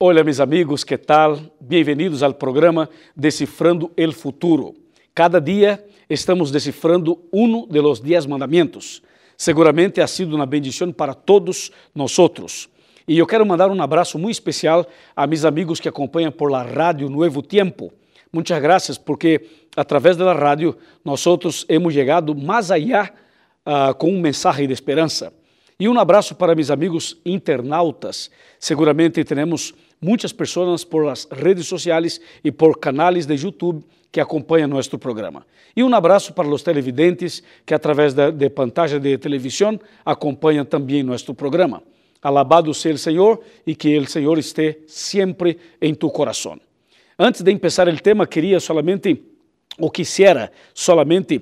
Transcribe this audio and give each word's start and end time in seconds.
Hola 0.00 0.22
mis 0.22 0.38
amigos, 0.38 0.84
¿qué 0.84 0.96
tal? 0.96 1.50
Bienvenidos 1.58 2.22
al 2.22 2.36
programa 2.36 2.88
Descifrando 3.16 3.90
el 3.96 4.12
Futuro. 4.12 4.72
Cada 5.12 5.40
dia 5.40 5.84
estamos 6.08 6.52
decifrando 6.52 7.20
um 7.32 7.66
de 7.66 7.82
los 7.82 8.00
diez 8.00 8.24
mandamentos. 8.24 9.02
Seguramente 9.36 10.00
ha 10.00 10.06
sido 10.06 10.36
uma 10.36 10.46
bendição 10.46 10.92
para 10.92 11.14
todos 11.14 11.72
nós. 11.92 12.16
E 13.08 13.18
eu 13.18 13.26
quero 13.26 13.44
mandar 13.44 13.72
um 13.72 13.82
abraço 13.82 14.20
muito 14.20 14.34
especial 14.34 14.86
a 15.16 15.26
mis 15.26 15.44
amigos 15.44 15.80
que 15.80 15.88
acompanham 15.88 16.30
por 16.30 16.48
la 16.48 16.62
rádio 16.62 17.10
Nuevo 17.10 17.42
Tiempo. 17.42 17.92
Muitas 18.32 18.62
graças 18.62 18.96
porque 18.96 19.48
através 19.74 20.16
da 20.16 20.32
rádio 20.32 20.76
nós 21.04 21.26
hemos 21.68 21.92
chegado 21.92 22.36
mais 22.36 22.70
allá 22.70 23.10
uh, 23.66 23.92
com 23.96 24.12
um 24.12 24.20
mensagem 24.20 24.68
de 24.68 24.72
esperança. 24.72 25.32
E 25.80 25.88
um 25.88 25.96
abraço 25.96 26.34
para 26.34 26.56
meus 26.56 26.72
amigos 26.72 27.16
internautas. 27.24 28.32
Seguramente 28.58 29.22
teremos 29.22 29.72
muitas 30.00 30.32
pessoas 30.32 30.82
por 30.82 31.08
as 31.08 31.24
redes 31.30 31.68
sociais 31.68 32.20
e 32.42 32.50
por 32.50 32.80
canais 32.80 33.26
de 33.26 33.36
YouTube 33.36 33.84
que 34.10 34.20
acompanham 34.20 34.66
nosso 34.66 34.98
programa. 34.98 35.46
E 35.76 35.84
um 35.84 35.94
abraço 35.94 36.32
para 36.32 36.48
os 36.48 36.64
televidentes 36.64 37.44
que, 37.64 37.72
através 37.74 38.12
de, 38.12 38.32
de 38.32 38.50
pantalla 38.50 38.98
de 38.98 39.16
televisão, 39.18 39.78
acompanham 40.04 40.64
também 40.64 41.04
nosso 41.04 41.32
programa. 41.32 41.80
Alabado 42.20 42.74
seja 42.74 42.96
o 42.96 42.98
Senhor 42.98 43.40
e 43.64 43.76
que 43.76 43.96
o 43.96 44.06
Senhor 44.08 44.36
esteja 44.36 44.78
sempre 44.88 45.58
em 45.80 45.94
tu 45.94 46.10
coração. 46.10 46.58
Antes 47.16 47.40
de 47.40 47.56
começar 47.56 47.86
o 47.86 48.00
tema, 48.00 48.26
queria 48.26 48.58
solamente, 48.58 49.22
ou 49.78 49.92
quisiera 49.92 50.50
solamente, 50.74 51.40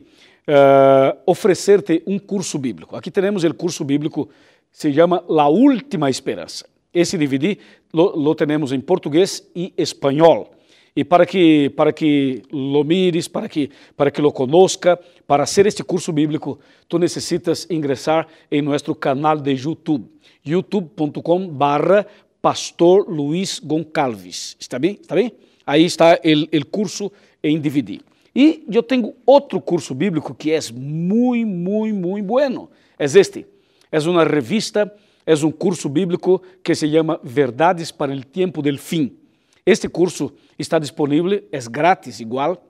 uh, 0.49 1.19
oferecer-te 1.27 2.03
um 2.07 2.19
curso 2.19 2.59
bíblico. 2.59 2.97
Aqui 2.97 3.11
temos 3.11 3.45
o 3.45 3.55
curso 3.55 3.85
bíblico, 3.85 4.29
se 4.71 4.93
chama 4.93 5.25
La 5.29 5.49
Última 5.49 6.09
Esperança. 6.09 6.67
Esse 6.93 7.19
DVD 7.19 7.59
lo, 7.93 8.17
lo 8.17 8.35
temos 8.35 8.73
em 8.73 8.81
português 8.81 9.47
e 9.55 9.73
espanhol. 9.77 10.53
E 10.95 11.05
para 11.05 11.27
que 11.27 11.69
para 11.77 11.93
que 11.93 12.43
lo 12.51 12.83
mires, 12.83 13.29
para 13.29 13.51
que 13.51 13.71
para 13.95 14.11
que 14.11 14.23
lo 14.23 14.33
conozca, 14.33 14.99
para 15.27 15.43
hacer 15.43 15.67
este 15.67 15.85
curso 15.85 16.11
bíblico, 16.11 16.59
tu 16.89 16.99
necessitas 16.99 17.67
ingressar 17.69 18.27
em 18.51 18.63
nosso 18.63 18.95
canal 18.95 19.37
de 19.39 19.53
YouTube, 19.53 20.09
youtube.com/barra 20.43 22.07
Pastor 22.41 23.11
Luiz 23.11 23.59
Goncalves. 23.59 24.57
Está 24.59 24.79
bem? 24.79 24.93
Está 24.93 25.15
bem? 25.15 25.33
Aí 25.67 25.85
está 25.85 26.19
o 26.23 26.67
curso 26.67 27.13
em 27.43 27.59
DVD. 27.59 28.01
E 28.37 28.67
eu 28.71 28.83
tenho 28.83 29.15
outro 29.25 29.59
curso 29.63 29.95
bíblico 29.95 30.35
que 30.35 30.53
é 30.53 30.59
muito, 30.75 31.47
muito, 31.47 31.95
muito 31.95 32.27
bueno. 32.27 32.69
É 32.99 33.07
este. 33.07 33.47
É 33.91 33.99
uma 34.01 34.25
revista, 34.25 34.95
é 35.25 35.33
um 35.37 35.51
curso 35.51 35.89
bíblico 35.89 36.43
que 36.63 36.75
se 36.75 36.87
chama 36.87 37.19
Verdades 37.25 37.91
para 37.91 38.13
o 38.13 38.23
Tempo 38.23 38.61
del 38.61 38.77
Fim. 38.77 39.17
Este 39.65 39.89
curso 39.89 40.35
está 40.59 40.79
disponível, 40.79 41.43
é 41.51 41.59
grátis 41.71 42.21
igual. 42.21 42.63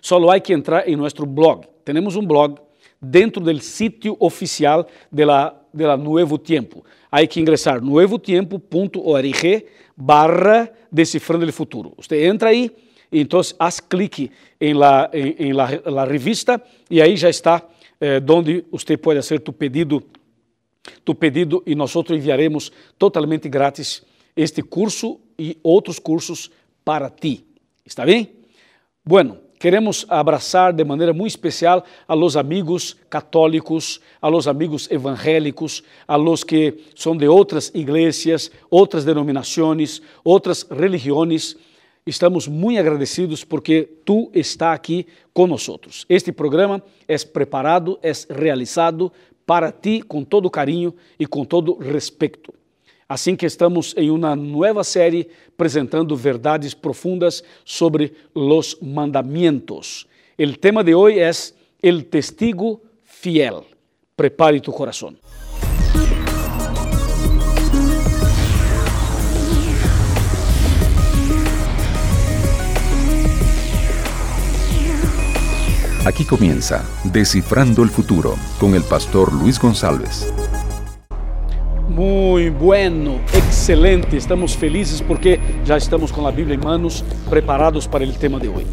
Só 0.00 0.30
há 0.30 0.40
que 0.40 0.54
entrar 0.54 0.88
em 0.88 0.96
nosso 0.96 1.26
blog. 1.26 1.66
Temos 1.84 2.16
um 2.16 2.24
blog 2.24 2.58
dentro 3.02 3.42
do 3.42 3.60
sítio 3.60 4.16
oficial 4.18 4.86
de 5.12 5.26
de 5.74 5.96
Nuevo 5.98 6.38
Tiempo. 6.38 6.82
Há 7.12 7.26
que 7.26 7.38
ingressar 7.38 7.82
nuevotiempo.org 7.82 9.66
barra 9.94 10.70
Decifrando 10.90 11.44
o 11.44 11.52
Futuro. 11.52 11.92
Você 11.98 12.24
entra 12.24 12.48
aí 12.48 12.70
então, 13.12 13.40
haz 13.58 13.80
clique 13.80 14.30
em 14.60 14.74
la, 14.74 15.10
em, 15.12 15.34
em 15.38 15.52
la, 15.52 15.68
la 15.84 16.04
revista 16.04 16.62
e 16.88 17.02
aí 17.02 17.16
já 17.16 17.28
está 17.28 17.66
eh, 18.00 18.20
você 18.70 18.96
pode 18.96 19.20
fazer 19.20 19.40
tu 19.40 19.52
pedido, 19.52 20.02
tu 21.04 21.14
pedido 21.14 21.62
e 21.66 21.74
nós 21.74 21.94
enviaremos 21.94 22.72
totalmente 22.98 23.48
grátis 23.48 24.02
este 24.34 24.62
curso 24.62 25.20
e 25.38 25.58
outros 25.62 25.98
cursos 25.98 26.50
para 26.84 27.10
ti. 27.10 27.44
Está 27.84 28.06
bem? 28.06 28.30
Bueno, 29.04 29.38
queremos 29.58 30.06
abraçar 30.08 30.72
de 30.72 30.82
maneira 30.84 31.12
muito 31.12 31.32
especial 31.32 31.84
a 32.08 32.14
los 32.14 32.36
amigos 32.36 32.96
católicos, 33.10 34.00
a 34.22 34.28
los 34.28 34.46
amigos 34.46 34.90
evangélicos, 34.90 35.82
a 36.06 36.16
los 36.16 36.42
que 36.42 36.84
são 36.94 37.14
de 37.14 37.28
outras 37.28 37.70
igrejas, 37.74 38.50
outras 38.70 39.04
denominações, 39.04 40.00
outras 40.24 40.62
religiões 40.62 41.56
Estamos 42.06 42.48
muito 42.48 42.78
agradecidos 42.78 43.44
porque 43.44 43.88
tu 44.04 44.30
está 44.34 44.72
aqui 44.72 45.06
conosco. 45.32 45.78
Este 46.08 46.32
programa 46.32 46.82
é 47.06 47.18
preparado, 47.18 47.98
é 48.02 48.12
realizado 48.30 49.12
para 49.44 49.70
ti 49.70 50.02
com 50.02 50.24
todo 50.24 50.50
carinho 50.50 50.94
e 51.18 51.26
com 51.26 51.44
todo 51.44 51.74
respeito. 51.74 52.54
Assim 53.08 53.34
que 53.34 53.44
estamos 53.44 53.92
em 53.96 54.10
uma 54.10 54.36
nova 54.36 54.84
série 54.84 55.28
apresentando 55.48 56.16
verdades 56.16 56.74
profundas 56.74 57.42
sobre 57.64 58.12
os 58.32 58.78
mandamentos. 58.80 60.06
O 60.38 60.56
tema 60.56 60.82
de 60.82 60.94
hoje 60.94 61.18
é 61.18 61.30
el 61.82 62.04
testigo 62.04 62.80
fiel. 63.04 63.64
Prepare 64.16 64.60
tu 64.60 64.72
coração. 64.72 65.16
Aquí 76.10 76.24
comienza 76.24 76.84
Descifrando 77.04 77.84
el 77.84 77.88
Futuro 77.88 78.34
con 78.58 78.74
el 78.74 78.82
pastor 78.82 79.32
Luis 79.32 79.60
González. 79.60 80.34
Muy 81.88 82.50
bueno, 82.50 83.20
excelente. 83.32 84.16
Estamos 84.16 84.56
felices 84.56 85.00
porque 85.00 85.38
já 85.64 85.76
estamos 85.76 86.10
com 86.10 86.26
a 86.26 86.32
Bíblia 86.32 86.56
em 86.56 86.58
manos, 86.58 87.04
preparados 87.28 87.86
para 87.86 88.04
o 88.04 88.12
tema 88.12 88.40
de 88.40 88.48
hoje. 88.48 88.66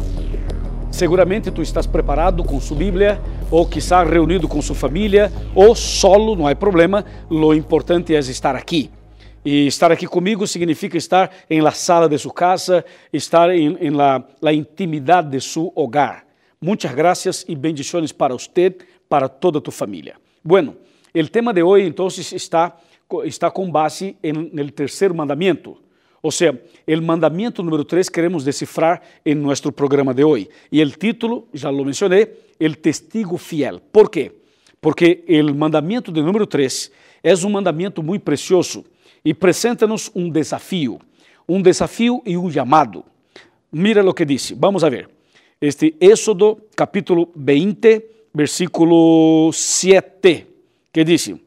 Seguramente 0.90 1.52
tu 1.52 1.62
estás 1.62 1.86
preparado 1.86 2.42
com 2.42 2.60
sua 2.60 2.76
Bíblia, 2.76 3.20
ou 3.52 3.68
quizá 3.68 4.02
reunido 4.02 4.48
com 4.48 4.60
sua 4.60 4.74
família, 4.74 5.30
ou 5.54 5.76
solo, 5.76 6.34
não 6.34 6.48
há 6.48 6.56
problema. 6.56 7.04
Lo 7.30 7.54
importante 7.54 8.16
é 8.16 8.18
estar 8.18 8.56
aqui. 8.56 8.90
E 9.44 9.68
estar 9.68 9.92
aqui 9.92 10.08
comigo 10.08 10.44
significa 10.44 10.98
estar 10.98 11.30
em 11.48 11.60
la 11.60 11.70
sala 11.70 12.08
de 12.08 12.18
sua 12.18 12.34
casa, 12.34 12.84
estar 13.12 13.48
em, 13.50 13.76
em 13.80 13.90
la, 13.90 14.24
la 14.42 14.52
intimidade 14.52 15.30
de 15.30 15.40
seu 15.40 15.72
hogar. 15.76 16.27
Muchas 16.60 16.94
gracias 16.94 17.44
y 17.46 17.54
bendiciones 17.54 18.12
para 18.12 18.34
usted, 18.34 18.76
para 19.06 19.28
toda 19.28 19.60
tu 19.60 19.70
familia. 19.70 20.18
Bueno, 20.42 20.74
el 21.14 21.30
tema 21.30 21.52
de 21.52 21.62
hoy 21.62 21.82
entonces 21.82 22.32
está, 22.32 22.76
está 23.24 23.50
con 23.52 23.70
base 23.70 24.16
en 24.20 24.58
el 24.58 24.72
tercer 24.72 25.14
mandamiento. 25.14 25.80
O 26.20 26.32
sea, 26.32 26.52
el 26.84 27.00
mandamiento 27.00 27.62
número 27.62 27.86
3 27.86 28.10
queremos 28.10 28.44
descifrar 28.44 29.00
en 29.24 29.40
nuestro 29.40 29.70
programa 29.70 30.12
de 30.12 30.24
hoy. 30.24 30.48
Y 30.68 30.80
el 30.80 30.98
título, 30.98 31.46
ya 31.52 31.70
lo 31.70 31.84
mencioné, 31.84 32.28
el 32.58 32.78
testigo 32.78 33.38
fiel. 33.38 33.80
¿Por 33.80 34.10
qué? 34.10 34.42
Porque 34.80 35.24
el 35.28 35.54
mandamiento 35.54 36.10
de 36.10 36.22
número 36.22 36.48
3 36.48 36.92
es 37.22 37.44
un 37.44 37.52
mandamiento 37.52 38.02
muy 38.02 38.18
precioso 38.18 38.84
y 39.22 39.32
presenta-nos 39.32 40.10
un 40.12 40.32
desafío, 40.32 40.98
un 41.46 41.62
desafío 41.62 42.20
y 42.24 42.34
un 42.34 42.50
llamado. 42.50 43.04
Mira 43.70 44.02
lo 44.02 44.12
que 44.12 44.26
dice, 44.26 44.54
vamos 44.56 44.82
a 44.82 44.88
ver 44.88 45.17
este 45.60 45.96
Éxodo 45.98 46.68
capítulo 46.74 47.30
20, 47.34 48.10
versículo 48.32 49.50
7, 49.52 50.46
que 50.92 51.04
dice, 51.04 51.40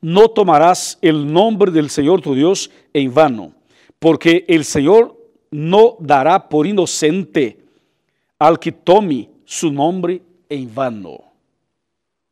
no 0.00 0.28
tomarás 0.28 0.98
el 1.00 1.32
nombre 1.32 1.72
del 1.72 1.88
Señor 1.88 2.20
tu 2.20 2.34
Dios 2.34 2.70
en 2.92 3.12
vano, 3.12 3.52
porque 3.98 4.44
el 4.48 4.64
Señor 4.64 5.16
no 5.50 5.96
dará 6.00 6.48
por 6.48 6.66
inocente 6.66 7.58
al 8.38 8.58
que 8.58 8.72
tome 8.72 9.30
su 9.44 9.72
nombre 9.72 10.20
en 10.48 10.74
vano. 10.74 11.24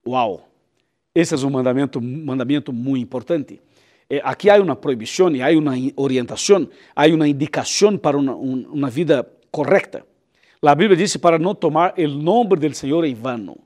Wow, 0.05 0.43
esse 1.15 1.35
é 1.35 1.39
um 1.39 1.51
mandamento, 1.51 2.01
mandamento 2.01 2.73
muito 2.73 3.03
importante. 3.03 3.63
Eh, 4.11 4.21
aqui 4.23 4.51
há 4.51 4.61
uma 4.61 4.77
proibição, 4.77 5.29
há 5.29 5.57
uma 5.57 5.73
orientação, 5.97 6.69
há 6.95 7.07
uma 7.07 7.27
indicação 7.27 7.97
para 7.97 8.19
uma, 8.19 8.35
uma 8.35 8.91
vida 8.91 9.27
correta. 9.51 10.05
A 10.63 10.75
Bíblia 10.75 10.97
diz 10.97 11.17
para 11.17 11.39
não 11.39 11.55
tomar 11.55 11.95
o 11.99 12.09
nome 12.09 12.57
do 12.57 12.75
Senhor 12.75 13.05
em 13.05 13.15
vano. 13.15 13.59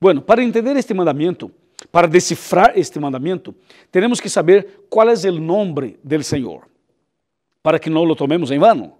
Bueno, 0.00 0.22
para 0.22 0.42
entender 0.42 0.76
este 0.76 0.94
mandamento, 0.94 1.50
para 1.90 2.06
decifrar 2.06 2.72
este 2.76 2.98
mandamento, 2.98 3.54
temos 3.90 4.20
que 4.20 4.28
saber 4.28 4.86
qual 4.88 5.08
é 5.08 5.14
o 5.28 5.32
nome 5.32 5.98
do 6.02 6.22
Senhor, 6.22 6.68
para 7.62 7.78
que 7.78 7.90
não 7.90 8.04
lo 8.04 8.14
tomemos 8.14 8.50
em 8.50 8.58
vano. 8.58 8.94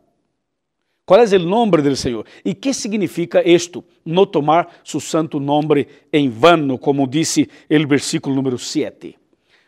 Qual 1.07 1.21
é 1.21 1.37
o 1.37 1.39
nome 1.41 1.83
do 1.83 1.97
Senhor? 1.97 2.25
E 2.45 2.55
que 2.55 2.73
significa 2.73 3.43
isto? 3.49 3.85
Não 4.05 4.27
tomar 4.27 4.81
su 4.85 5.01
santo 5.01 5.41
nome 5.41 5.89
em 6.13 6.29
vano, 6.29 6.79
como 6.79 7.07
disse 7.07 7.49
o 7.69 7.89
versículo 7.89 8.35
número 8.35 8.59
7. 8.59 9.19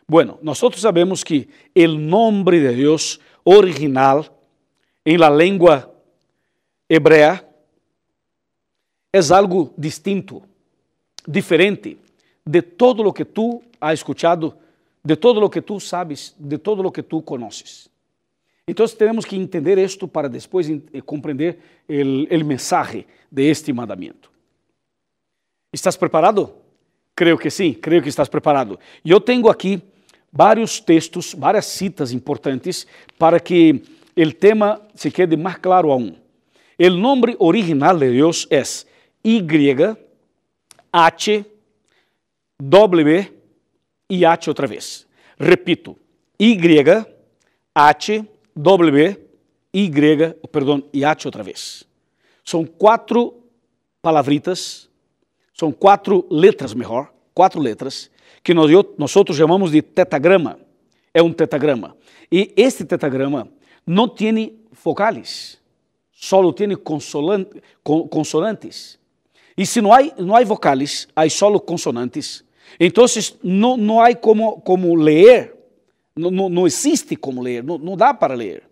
Bueno, 0.06 0.38
nós 0.42 0.60
sabemos 0.76 1.24
que 1.24 1.48
o 1.76 1.88
nome 1.88 2.44
de 2.44 2.76
Deus 2.76 3.18
original 3.44 4.24
em 5.04 5.16
la 5.16 5.30
língua 5.30 5.91
hebrea 6.94 7.42
é 9.10 9.18
algo 9.32 9.72
distinto, 9.78 10.42
diferente 11.26 11.96
de 12.44 12.60
todo 12.60 13.02
lo 13.02 13.14
que 13.14 13.24
tú 13.24 13.62
has 13.80 13.94
escuchado, 13.94 14.58
de 15.02 15.16
todo 15.16 15.40
lo 15.40 15.48
que 15.48 15.62
tú 15.62 15.80
sabes, 15.80 16.34
de 16.38 16.58
todo 16.58 16.82
lo 16.82 16.92
que 16.92 17.02
tú 17.02 17.22
conoces. 17.22 17.90
Então 18.68 18.86
temos 18.86 19.24
que 19.24 19.36
entender 19.36 19.78
isto 19.78 20.06
para 20.06 20.28
depois 20.28 20.68
compreender 21.04 21.58
o 21.88 22.44
mensaje 22.44 23.06
de 23.30 23.50
este 23.50 23.72
mandamento. 23.72 24.30
¿Estás 25.72 25.96
preparado? 25.96 26.58
Creio 27.16 27.38
que 27.38 27.50
sim, 27.50 27.72
creio 27.72 28.02
que 28.02 28.08
estás 28.10 28.28
preparado. 28.28 28.78
E 29.04 29.10
eu 29.10 29.20
tenho 29.20 29.48
aqui 29.48 29.82
vários 30.30 30.78
textos, 30.78 31.34
várias 31.34 31.66
citas 31.66 32.12
importantes 32.12 32.86
para 33.18 33.40
que 33.40 33.82
o 34.16 34.32
tema 34.32 34.80
se 34.94 35.10
quede 35.10 35.36
mais 35.36 35.56
claro 35.56 35.90
aún. 35.90 36.21
O 36.84 36.90
nome 36.90 37.36
original 37.38 37.96
de 37.96 38.10
Deus 38.10 38.48
é 38.50 38.60
Y, 39.22 39.96
H, 40.92 41.44
W 42.60 43.32
e 44.10 44.24
H 44.24 44.50
outra 44.50 44.66
vez. 44.66 45.06
Repito, 45.38 45.96
Y, 46.40 47.06
H, 47.72 48.26
W, 48.56 49.16
Y, 49.72 50.34
perdão, 50.50 50.82
e 50.92 51.04
H 51.04 51.28
outra 51.28 51.44
vez. 51.44 51.84
São 52.44 52.64
quatro 52.64 53.32
palavritas, 54.02 54.90
são 55.54 55.70
quatro 55.70 56.26
letras, 56.28 56.74
melhor, 56.74 57.12
quatro 57.32 57.60
letras, 57.60 58.10
que 58.42 58.52
nós, 58.52 58.68
nós 58.98 59.12
chamamos 59.36 59.70
de 59.70 59.82
tetagrama. 59.82 60.58
É 61.14 61.22
um 61.22 61.32
tetagrama. 61.32 61.96
E 62.30 62.52
este 62.56 62.84
tetagrama 62.84 63.46
não 63.86 64.08
tem 64.08 64.58
vocais, 64.82 65.61
só 66.22 66.52
tem 66.52 66.68
consonantes. 68.08 68.96
E 69.58 69.66
se 69.66 69.80
não 69.80 69.92
há, 69.92 69.98
não 70.18 70.36
há 70.36 70.44
vocais, 70.44 71.08
há 71.16 71.28
só 71.28 71.58
consonantes, 71.58 72.44
então 72.78 73.04
não, 73.42 73.76
não 73.76 74.00
há 74.00 74.14
como, 74.14 74.60
como 74.60 74.94
ler 74.94 75.52
não, 76.14 76.30
não, 76.30 76.48
não 76.48 76.64
existe 76.64 77.16
como 77.16 77.42
ler, 77.42 77.64
não, 77.64 77.76
não 77.76 77.96
dá 77.96 78.14
para 78.14 78.34
ler, 78.34 78.62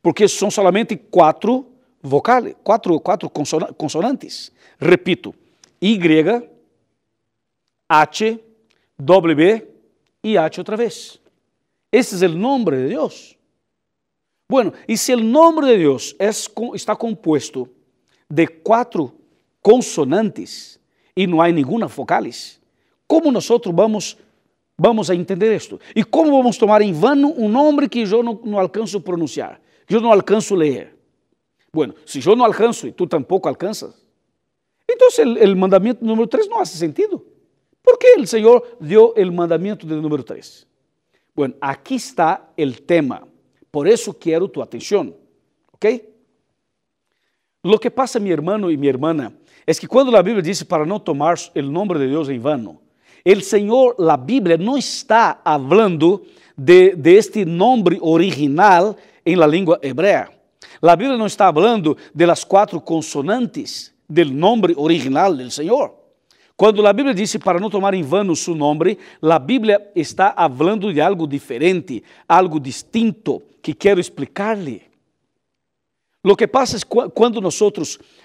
porque 0.00 0.28
são 0.28 0.52
somente 0.52 0.96
quatro 0.96 1.66
vocais, 2.00 2.54
quatro, 2.62 3.00
quatro 3.00 3.28
consonantes. 3.76 4.52
Repito, 4.78 5.34
Y, 5.80 6.48
H, 7.88 8.38
W 8.98 9.68
e 10.22 10.38
H 10.38 10.60
outra 10.60 10.76
vez. 10.76 11.20
Esse 11.90 12.24
é 12.24 12.28
o 12.28 12.34
nome 12.34 12.70
de 12.70 12.88
Deus. 12.90 13.36
Bueno, 14.48 14.72
e 14.86 14.96
se 14.96 15.14
o 15.14 15.20
nome 15.20 15.66
de 15.66 15.78
Deus 15.78 16.14
es, 16.18 16.50
está 16.74 16.94
compuesto 16.94 17.68
de 18.28 18.46
quatro 18.46 19.12
consonantes 19.62 20.78
e 21.16 21.26
não 21.26 21.40
há 21.40 21.50
nenhuma 21.50 21.86
vocais, 21.86 22.60
como 23.06 23.30
nós 23.30 23.48
vamos 23.48 24.16
Vamos 24.76 25.08
a 25.08 25.14
entender 25.14 25.54
isto. 25.54 25.80
E 25.94 26.02
como 26.02 26.30
vamos 26.32 26.56
tomar 26.56 26.82
em 26.82 26.92
vano 26.92 27.32
um 27.36 27.48
nome 27.48 27.88
que 27.88 28.00
eu 28.00 28.22
não, 28.22 28.40
não 28.44 28.58
alcanço 28.58 28.96
a 28.96 29.00
pronunciar, 29.00 29.60
que 29.86 29.94
eu 29.94 30.00
não 30.00 30.12
alcanço 30.12 30.54
a 30.54 30.56
ler? 30.56 30.96
Bueno, 31.72 31.94
se 32.04 32.24
eu 32.24 32.36
não 32.36 32.44
alcanço 32.44 32.86
e 32.86 32.92
tu 32.92 33.06
tampouco 33.06 33.48
alcanças, 33.48 33.94
então 34.88 35.08
o 35.08 35.56
mandamento 35.56 36.04
número 36.04 36.26
3 36.26 36.48
não 36.48 36.56
faz 36.56 36.70
sentido. 36.70 37.24
Por 37.82 37.98
que 37.98 38.16
o 38.16 38.26
Senhor 38.26 38.76
deu 38.80 39.14
o 39.16 39.32
mandamento 39.32 39.86
de 39.86 39.94
número 39.94 40.22
3? 40.22 40.66
Bueno, 41.34 41.54
aqui 41.60 41.94
está 41.94 42.48
o 42.58 42.72
tema. 42.72 43.28
Por 43.74 43.88
isso 43.88 44.14
quero 44.14 44.46
tu 44.46 44.62
atenção, 44.62 45.12
¿ok? 45.72 46.08
Lo 47.64 47.76
que 47.76 47.90
passa, 47.90 48.20
meu 48.20 48.30
irmão 48.30 48.70
e 48.70 48.76
minha 48.76 48.92
irmã, 48.92 49.32
é 49.66 49.74
que 49.74 49.88
quando 49.88 50.16
a 50.16 50.22
Bíblia 50.22 50.40
diz 50.40 50.62
para 50.62 50.86
não 50.86 51.00
tomar 51.00 51.34
o 51.56 51.62
nome 51.62 51.94
de 51.94 52.06
Deus 52.06 52.28
em 52.28 52.38
vano, 52.38 52.80
El 53.24 53.40
Senhor, 53.40 53.96
a 53.98 54.16
Bíblia 54.16 54.56
não 54.56 54.78
está 54.78 55.40
falando 55.42 56.24
de, 56.56 56.94
de 56.94 57.16
este 57.16 57.44
nome 57.44 57.98
original 58.00 58.96
em 59.26 59.34
la 59.34 59.46
língua 59.48 59.80
hebrea. 59.82 60.28
A 60.80 60.94
Bíblia 60.94 61.18
não 61.18 61.26
está 61.26 61.52
falando 61.52 61.96
de 62.14 62.26
las 62.26 62.44
quatro 62.44 62.80
consonantes 62.80 63.92
del 64.08 64.32
nome 64.32 64.72
original 64.76 65.36
del 65.36 65.50
Senhor. 65.50 65.92
Quando 66.56 66.86
a 66.86 66.92
Bíblia 66.92 67.12
diz 67.12 67.36
para 67.38 67.58
não 67.58 67.68
tomar 67.68 67.92
em 67.92 68.04
vano 68.04 68.36
seu 68.36 68.54
nome, 68.54 68.96
a 69.20 69.38
Bíblia 69.40 69.90
está 69.96 70.32
falando 70.56 70.92
de 70.92 71.00
algo 71.00 71.26
diferente, 71.26 72.04
algo 72.28 72.60
distinto 72.60 73.42
que 73.64 73.72
quero 73.72 73.98
explicar-lhe. 73.98 74.82
Lo 76.22 76.36
que 76.36 76.46
passa 76.46 76.76
é 76.76 76.80
quando 77.14 77.40
nós 77.40 77.58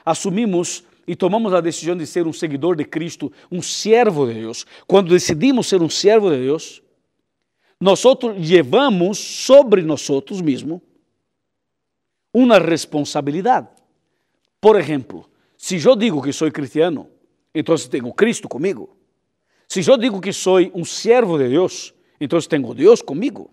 assumimos 0.05 0.83
e 1.07 1.15
tomamos 1.15 1.53
a 1.53 1.61
decisão 1.61 1.95
de 1.95 2.05
ser 2.05 2.27
um 2.27 2.33
seguidor 2.33 2.75
de 2.75 2.83
Cristo, 2.83 3.31
um 3.49 3.61
servo 3.61 4.27
de 4.27 4.33
Deus, 4.33 4.65
quando 4.85 5.11
decidimos 5.11 5.67
ser 5.67 5.81
um 5.81 5.89
servo 5.89 6.29
de 6.29 6.39
Deus, 6.39 6.83
nós 7.79 8.03
levamos 8.37 9.17
sobre 9.17 9.81
nós 9.81 10.05
mesmos 10.43 10.81
uma 12.33 12.59
responsabilidade. 12.59 13.69
Por 14.59 14.75
exemplo, 14.77 15.25
se 15.57 15.81
eu 15.81 15.95
digo 15.95 16.21
que 16.21 16.33
sou 16.33 16.51
cristiano, 16.51 17.09
então 17.55 17.77
tenho 17.77 18.13
Cristo 18.13 18.49
comigo. 18.49 18.93
Se 19.69 19.89
eu 19.89 19.97
digo 19.97 20.19
que 20.19 20.33
sou 20.33 20.59
um 20.75 20.83
servo 20.83 21.37
de 21.37 21.47
Deus, 21.47 21.93
então 22.19 22.41
tenho 22.41 22.73
Deus 22.73 23.01
comigo. 23.01 23.49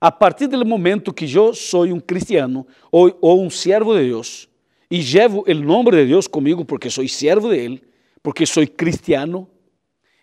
A 0.00 0.10
partir 0.10 0.46
do 0.46 0.64
momento 0.64 1.12
que 1.12 1.30
eu 1.30 1.52
sou 1.52 1.84
um 1.84 2.00
cristiano 2.00 2.66
ou, 2.90 3.16
ou 3.20 3.44
um 3.44 3.50
servo 3.50 3.94
de 3.94 4.04
Deus, 4.06 4.48
e 4.90 5.02
levo 5.02 5.44
o 5.46 5.54
nome 5.54 5.90
de 5.90 6.06
Deus 6.06 6.26
comigo 6.26 6.64
porque 6.64 6.88
sou 6.88 7.06
servo 7.06 7.50
de 7.50 7.56
Ele, 7.56 7.82
porque 8.22 8.46
sou 8.46 8.66
cristiano, 8.66 9.46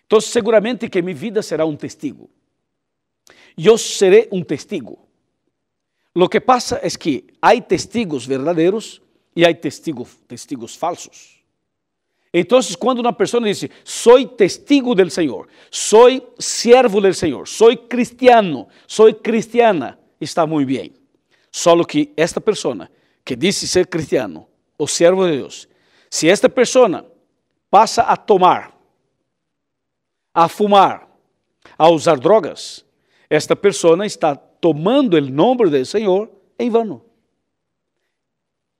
então 0.04 0.20
seguramente 0.20 0.88
que 0.88 1.00
minha 1.00 1.14
vida 1.14 1.42
será 1.42 1.64
um 1.64 1.76
testigo. 1.76 2.28
Eu 3.56 3.78
serei 3.78 4.28
um 4.32 4.42
testigo. 4.42 4.98
Lo 6.14 6.28
que 6.28 6.40
passa 6.40 6.80
é 6.82 6.90
que 6.90 7.26
há 7.40 7.58
testigos 7.60 8.26
verdadeiros 8.26 9.00
e 9.36 9.44
há 9.44 9.54
testigos, 9.54 10.16
testigos 10.26 10.74
falsos. 10.74 11.37
Então, 12.32 12.60
quando 12.78 13.00
uma 13.00 13.12
pessoa 13.12 13.42
diz, 13.42 13.66
sou 13.84 14.26
testigo 14.26 14.94
do 14.94 15.10
Senhor, 15.10 15.48
sou 15.70 16.34
servo 16.38 17.00
do 17.00 17.12
Senhor, 17.14 17.48
sou 17.48 17.74
cristiano, 17.76 18.68
sou 18.86 19.12
cristiana, 19.14 19.98
está 20.20 20.46
muito 20.46 20.68
bem. 20.68 20.92
Só 21.50 21.82
que 21.84 22.12
esta 22.16 22.40
pessoa 22.40 22.88
que 23.24 23.34
disse 23.34 23.66
ser 23.66 23.86
cristiano 23.86 24.46
o 24.78 24.86
servo 24.86 25.26
de 25.26 25.38
Deus, 25.38 25.68
se 26.10 26.28
esta 26.28 26.48
pessoa 26.48 27.10
passa 27.70 28.02
a 28.02 28.16
tomar, 28.16 28.78
a 30.34 30.48
fumar, 30.48 31.08
a 31.76 31.88
usar 31.88 32.18
drogas, 32.18 32.84
esta 33.28 33.56
pessoa 33.56 34.06
está 34.06 34.36
tomando 34.36 35.14
o 35.14 35.20
nome 35.20 35.68
do 35.68 35.84
Senhor 35.84 36.30
em 36.58 36.70
vano. 36.70 37.04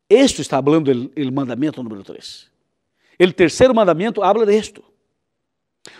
Esto 0.08 0.40
está 0.40 0.62
falando 0.62 0.88
o 0.90 1.32
mandamento 1.32 1.82
número 1.82 2.02
3. 2.02 2.47
O 3.20 3.32
terceiro 3.32 3.74
mandamento 3.74 4.22
habla 4.22 4.46
de 4.46 4.56
esto. 4.56 4.82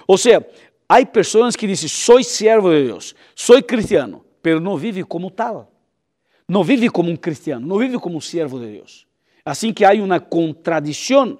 Ou 0.07 0.17
seja, 0.17 0.47
há 0.89 1.05
pessoas 1.05 1.57
que 1.57 1.67
dizem, 1.67 1.89
sou 1.89 2.23
servo 2.23 2.71
de 2.71 2.87
Deus, 2.87 3.15
sou 3.35 3.63
cristiano, 3.63 4.25
mas 4.43 4.61
não 4.63 4.77
vive 4.77 5.05
como 5.05 5.31
tal. 5.31 5.73
Não 6.49 6.65
vive 6.65 6.89
como 6.89 7.11
um 7.11 7.17
cristiano, 7.17 7.67
não 7.67 7.79
vive 7.79 7.99
como 7.99 8.17
um 8.17 8.21
servo 8.21 8.59
de 8.59 8.73
Deus. 8.73 9.07
Assim 9.45 9.73
que 9.73 9.85
há 9.85 9.93
uma 9.93 10.19
contradição. 10.19 11.39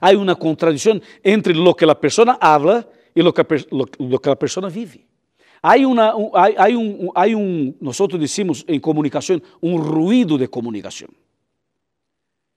Há 0.00 0.10
uma 0.10 0.36
contradição 0.36 1.00
entre 1.24 1.58
o 1.58 1.74
que 1.74 1.84
a 1.84 1.94
pessoa 1.94 2.36
habla 2.40 2.88
e 3.14 3.20
o 3.20 3.24
lo, 3.24 3.32
que 4.18 4.28
a 4.28 4.36
pessoa 4.36 4.68
vive. 4.68 5.06
Há 5.62 5.76
uma, 5.78 6.10
há, 6.34 6.66
há 6.66 6.68
um, 6.68 7.10
há 7.14 7.26
um, 7.26 7.74
nós 7.80 7.98
decimos 8.18 8.64
em 8.68 8.78
comunicação, 8.78 9.40
um 9.62 9.76
ruído 9.76 10.38
de 10.38 10.46
comunicação. 10.46 11.08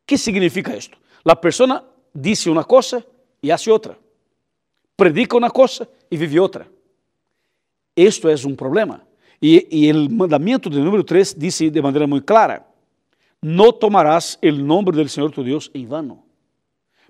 que 0.05 0.17
significa 0.17 0.75
isto? 0.75 0.98
A 1.24 1.36
pessoa 1.36 1.88
diz 2.14 2.46
uma 2.46 2.64
coisa 2.64 3.06
e 3.42 3.50
faz 3.50 3.68
outra. 3.68 3.98
Predica 4.96 5.38
uma 5.38 5.50
coisa 5.50 5.88
e 6.10 6.18
vive 6.18 6.40
outra. 6.40 6.68
Isto 7.96 8.28
é 8.30 8.36
um 8.46 8.56
problema. 8.56 9.08
E, 9.42 9.68
e 9.72 9.92
o 9.92 10.12
mandamento 10.12 10.70
de 10.70 10.80
número 10.80 11.04
3 11.04 11.34
diz 11.36 11.60
de 11.60 11.82
maneira 11.82 12.08
muito 12.08 12.26
clara: 12.26 12.66
no 13.42 13.72
tomarás 13.72 14.38
el 14.42 14.66
nombre 14.66 14.96
del 14.96 15.10
Señor 15.10 15.32
tu 15.32 15.44
Dios 15.44 15.72
en 15.74 15.88
vano. 15.88 16.24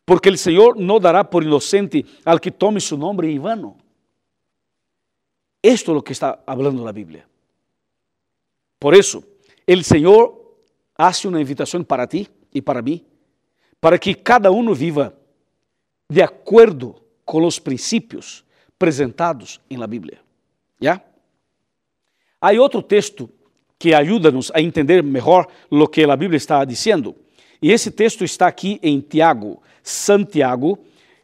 Porque 0.06 0.30
el 0.30 0.38
Señor 0.38 0.78
no 0.78 1.00
dará 1.00 1.30
por 1.30 1.44
inocente 1.44 2.06
al 2.26 2.40
que 2.40 2.52
tome 2.52 2.80
su 2.80 2.98
nombre 2.98 3.32
en 3.32 3.42
vano. 3.42 3.78
Esto 5.62 5.92
es 5.92 5.96
lo 5.96 6.04
que 6.04 6.14
está 6.14 6.44
hablando 6.46 6.84
la 6.84 6.92
Biblia. 6.92 7.28
Por 8.80 8.96
eso, 8.96 9.24
el 9.68 9.84
Señor 9.84 10.58
hace 10.96 11.28
una 11.28 11.42
invitación 11.42 11.84
para 11.84 12.08
ti 12.08 12.28
y 12.52 12.62
para 12.62 12.82
mí, 12.82 13.06
para 13.80 13.98
que 13.98 14.16
cada 14.16 14.52
uno 14.52 14.74
viva 14.74 15.14
de 16.08 16.24
acuerdo 16.24 17.02
con 17.24 17.44
los 17.44 17.60
principios 17.60 18.44
presentados 18.78 19.62
en 19.70 19.80
la 19.80 19.88
Biblia. 19.88 20.22
¿Ya? 20.80 21.06
Hay 22.40 22.58
otro 22.58 22.84
texto 22.84 23.30
que 23.78 23.94
ajuda-nos 23.94 24.52
a 24.54 24.60
entender 24.60 25.04
melhor 25.04 25.48
o 25.70 25.88
que 25.88 26.04
a 26.04 26.16
Bíblia 26.16 26.38
está 26.38 26.66
dizendo. 26.66 27.16
E 27.62 27.72
esse 27.72 27.92
texto 27.92 28.24
está 28.24 28.48
aqui 28.48 28.80
em 28.82 29.02
Tiago, 29.02 29.62
Santiago, 29.84 30.80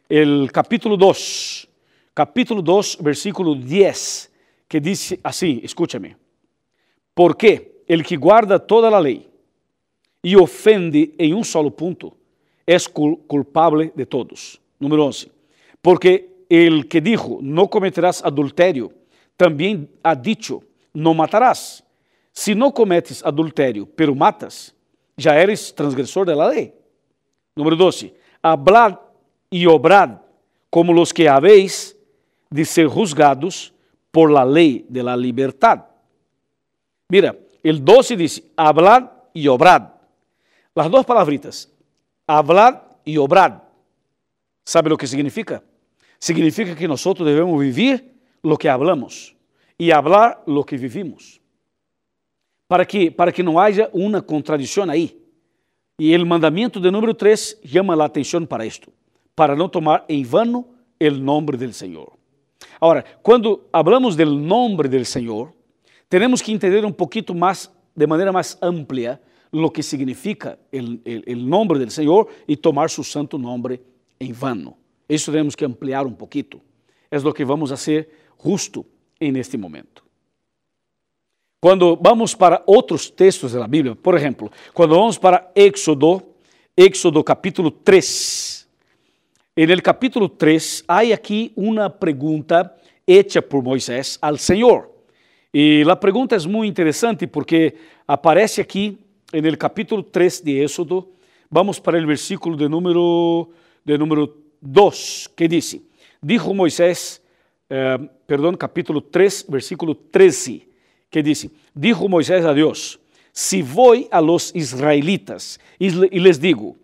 el 0.08 0.50
capítulo 0.52 0.96
2, 0.96 1.68
capítulo 2.14 2.62
2, 2.62 2.98
versículo 3.00 3.54
10, 3.54 4.30
que 4.68 4.80
diz 4.80 5.18
assim, 5.22 5.60
escúchame. 5.62 6.16
Porque 7.14 7.82
el 7.88 8.04
que 8.04 8.16
guarda 8.16 8.58
toda 8.58 8.90
la 8.90 9.00
ley 9.00 9.28
y 10.22 10.36
ofende 10.36 11.14
en 11.18 11.34
un 11.34 11.44
solo 11.44 11.70
punto, 11.70 12.16
es 12.66 12.88
culpable 12.88 13.92
de 13.94 14.04
todos. 14.04 14.60
Número 14.78 15.06
11. 15.06 15.30
Porque 15.80 16.44
el 16.48 16.88
que 16.88 17.00
dijo, 17.00 17.38
no 17.40 17.68
cometerás 17.68 18.24
adulterio, 18.24 18.92
también 19.36 19.88
ha 20.02 20.14
dicho, 20.14 20.62
no 20.92 21.14
matarás. 21.14 21.84
Si 22.32 22.54
no 22.54 22.72
cometes 22.74 23.24
adulterio, 23.24 23.88
pero 23.94 24.14
matas, 24.14 24.74
ya 25.16 25.40
eres 25.40 25.74
transgresor 25.74 26.26
de 26.26 26.36
la 26.36 26.48
ley. 26.48 26.74
Número 27.54 27.76
12. 27.76 28.14
Hablad 28.42 28.98
y 29.48 29.64
obrad 29.66 30.18
como 30.68 30.92
los 30.92 31.12
que 31.14 31.28
habéis 31.28 31.96
de 32.50 32.64
ser 32.64 32.86
juzgados 32.86 33.72
por 34.10 34.30
la 34.30 34.44
ley 34.44 34.84
de 34.88 35.02
la 35.02 35.16
libertad. 35.16 35.84
Mira, 37.08 37.36
el 37.62 37.84
12 37.84 38.16
dice, 38.16 38.44
hablad 38.56 39.10
y 39.32 39.48
obrad. 39.48 39.90
Las 40.74 40.90
dos 40.90 41.06
palabritas, 41.06 41.72
hablad 42.26 42.82
y 43.04 43.16
obrad. 43.18 43.62
¿Sabe 44.64 44.90
lo 44.90 44.96
que 44.96 45.06
significa? 45.06 45.62
Significa 46.18 46.74
que 46.74 46.88
nosotros 46.88 47.26
debemos 47.26 47.60
vivir 47.60 48.14
lo 48.42 48.56
que 48.56 48.68
hablamos 48.68 49.36
y 49.78 49.90
hablar 49.90 50.42
lo 50.46 50.64
que 50.64 50.76
vivimos. 50.76 51.40
Para 52.66 52.84
que, 52.84 53.10
para 53.10 53.30
que 53.30 53.42
não 53.42 53.58
haja 53.58 53.88
uma 53.92 54.20
contradição 54.20 54.90
aí. 54.90 55.16
E 55.98 56.14
o 56.16 56.26
mandamento 56.26 56.80
de 56.80 56.90
número 56.90 57.14
3 57.14 57.60
chama 57.64 57.94
a 57.94 58.04
atenção 58.04 58.44
para 58.44 58.66
isto, 58.66 58.92
para 59.34 59.56
não 59.56 59.68
tomar 59.68 60.04
em 60.08 60.22
vano 60.24 60.66
o 61.00 61.10
nome 61.10 61.56
do 61.56 61.72
Senhor. 61.72 62.12
Agora, 62.80 63.04
quando 63.22 63.64
hablamos 63.72 64.16
do 64.16 64.26
nome 64.26 64.88
do 64.88 65.04
Senhor, 65.04 65.52
temos 66.08 66.42
que 66.42 66.52
entender 66.52 66.84
um 66.84 66.92
pouquinho 66.92 67.34
mais, 67.34 67.70
de 67.94 68.06
maneira 68.06 68.32
mais 68.32 68.58
ampla, 68.60 69.20
lo 69.52 69.70
que 69.70 69.82
significa 69.82 70.58
o 70.72 71.36
nome 71.36 71.78
do 71.78 71.90
Senhor 71.90 72.28
e 72.46 72.56
tomar 72.56 72.90
su 72.90 73.04
santo 73.04 73.38
nome 73.38 73.80
em 74.18 74.32
vano. 74.32 74.76
Isso 75.08 75.30
temos 75.30 75.54
que 75.54 75.64
ampliar 75.64 76.06
um 76.06 76.12
pouquinho. 76.12 76.60
É 77.10 77.18
o 77.18 77.32
que 77.32 77.44
vamos 77.44 77.70
fazer 77.70 78.08
justo 78.36 78.84
en 79.20 79.36
este 79.36 79.56
momento. 79.56 80.04
Cuando 81.60 81.96
vamos 81.96 82.34
para 82.34 82.62
otros 82.66 83.10
textos 83.10 83.52
de 83.52 83.58
la 83.58 83.68
por 83.94 84.16
ejemplo, 84.16 84.50
cuando 84.74 84.96
vamos 84.96 85.18
para 85.18 85.50
Éxodo, 85.54 86.22
Éxodo 86.76 87.24
capítulo 87.24 87.72
3, 87.72 88.68
en 89.56 89.70
el 89.70 89.82
capítulo 89.82 90.30
3 90.30 90.84
hay 90.86 91.12
aquí 91.12 91.52
una 91.56 91.88
pregunta 91.88 92.76
hecha 93.06 93.40
por 93.40 93.62
Moisés 93.62 94.18
al 94.20 94.38
Señor. 94.38 94.92
Y 95.50 95.82
la 95.84 95.98
pregunta 95.98 96.36
es 96.36 96.46
muy 96.46 96.68
interesante 96.68 97.26
porque 97.26 97.74
aparece 98.06 98.60
aquí 98.60 98.98
en 99.32 99.44
el 99.44 99.58
capítulo 99.58 100.04
3 100.04 100.44
de 100.44 100.64
Éxodo, 100.64 101.08
vamos 101.50 101.80
para 101.80 101.98
el 101.98 102.06
versículo 102.06 102.56
de 102.56 102.68
número, 102.68 103.50
de 103.84 103.98
número 103.98 104.36
2, 104.60 105.32
que 105.34 105.48
dice, 105.48 105.82
dijo 106.20 106.54
Moisés, 106.54 107.22
eh, 107.68 107.98
perdão, 108.26 108.56
capítulo 108.56 109.00
3, 109.00 109.46
versículo 109.48 109.94
13, 109.94 110.68
que 111.10 111.22
diz: 111.22 111.48
Dijo 111.74 112.08
Moisés 112.08 112.44
a 112.44 112.52
Deus: 112.54 112.98
Si 113.32 113.62
voy 113.62 114.08
a 114.10 114.20
los 114.20 114.54
israelitas 114.54 115.58
y 115.78 115.90
les 115.90 116.40
digo, 116.40 116.76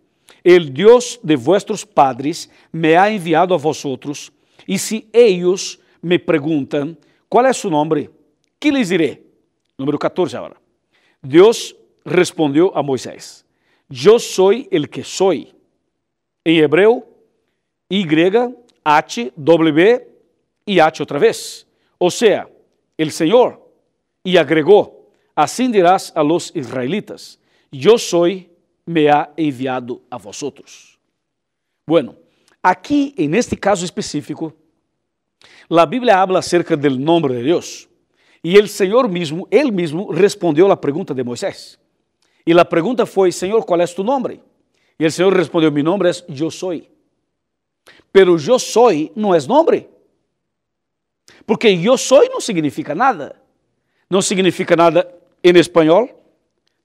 el 0.42 0.72
Dios 0.72 1.20
de 1.22 1.36
vuestros 1.36 1.86
padres 1.86 2.50
me 2.72 2.96
ha 2.96 3.08
enviado 3.10 3.54
a 3.54 3.58
vosotros, 3.58 4.32
y 4.66 4.78
si 4.78 5.08
ellos 5.12 5.78
me 6.00 6.18
preguntan, 6.18 6.98
¿cuál 7.28 7.46
es 7.46 7.56
su 7.56 7.70
nombre? 7.70 8.10
¿Qué 8.58 8.72
les 8.72 8.88
diré? 8.88 9.22
Número 9.78 9.98
14 9.98 10.36
ahora. 10.36 10.60
Dios 11.20 11.76
respondió 12.04 12.76
a 12.76 12.82
Moisés, 12.82 13.44
yo 13.88 14.18
soy 14.18 14.68
el 14.70 14.88
que 14.88 15.04
soy. 15.04 15.54
En 16.44 16.64
hebreo, 16.64 17.06
Y, 17.88 18.06
H, 18.84 19.32
W, 19.36 20.06
e 20.66 20.80
H 20.80 21.02
outra 21.02 21.18
vez. 21.18 21.66
Ou 21.98 22.10
seja, 22.10 22.48
el 22.96 23.12
Senhor, 23.12 23.60
e 24.24 24.38
agregou, 24.38 25.12
assim 25.36 25.70
dirás 25.70 26.10
a 26.14 26.22
los 26.22 26.50
israelitas, 26.54 27.38
yo 27.70 27.98
soy, 27.98 28.50
me 28.86 29.08
ha 29.08 29.30
enviado 29.36 30.02
a 30.10 30.16
vosotros. 30.16 30.98
Bueno, 31.86 32.16
aqui, 32.62 33.14
en 33.16 33.34
este 33.34 33.56
caso 33.56 33.84
específico, 33.84 34.54
la 35.68 35.86
Bíblia 35.86 36.20
habla 36.20 36.38
acerca 36.38 36.76
del 36.76 37.02
nombre 37.02 37.34
de 37.34 37.42
Deus. 37.42 37.88
E 38.42 38.56
el 38.56 38.68
Senhor 38.68 39.08
mesmo, 39.08 39.46
ele 39.50 39.70
mesmo, 39.70 40.10
respondeu 40.10 40.70
a 40.72 40.76
pergunta 40.76 41.14
de 41.14 41.22
Moisés. 41.22 41.78
E 42.46 42.52
a 42.52 42.64
pergunta 42.64 43.06
foi, 43.06 43.30
Senhor, 43.32 43.64
qual 43.64 43.80
é 43.80 43.86
tu 43.86 44.02
nome? 44.02 44.40
E 44.98 45.06
o 45.06 45.10
Senhor 45.10 45.32
respondeu, 45.34 45.70
mi 45.70 45.82
nome 45.82 46.08
é 46.08 46.12
Eu 46.28 46.50
Soy. 46.50 46.88
Pero 48.12 48.36
Eu 48.38 48.58
Soy 48.58 49.12
não 49.14 49.34
é 49.34 49.40
nome. 49.40 49.88
Porque 51.46 51.68
eu 51.68 51.98
sou 51.98 52.22
não 52.28 52.40
significa 52.40 52.94
nada. 52.94 53.36
Não 54.08 54.22
significa 54.22 54.76
nada 54.76 55.12
em 55.42 55.56
espanhol, 55.58 56.08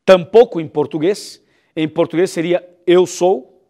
tampouco 0.06 0.60
em 0.60 0.68
português. 0.68 1.42
Em 1.76 1.88
português 1.88 2.32
seria 2.32 2.68
eu 2.86 3.06
sou. 3.06 3.62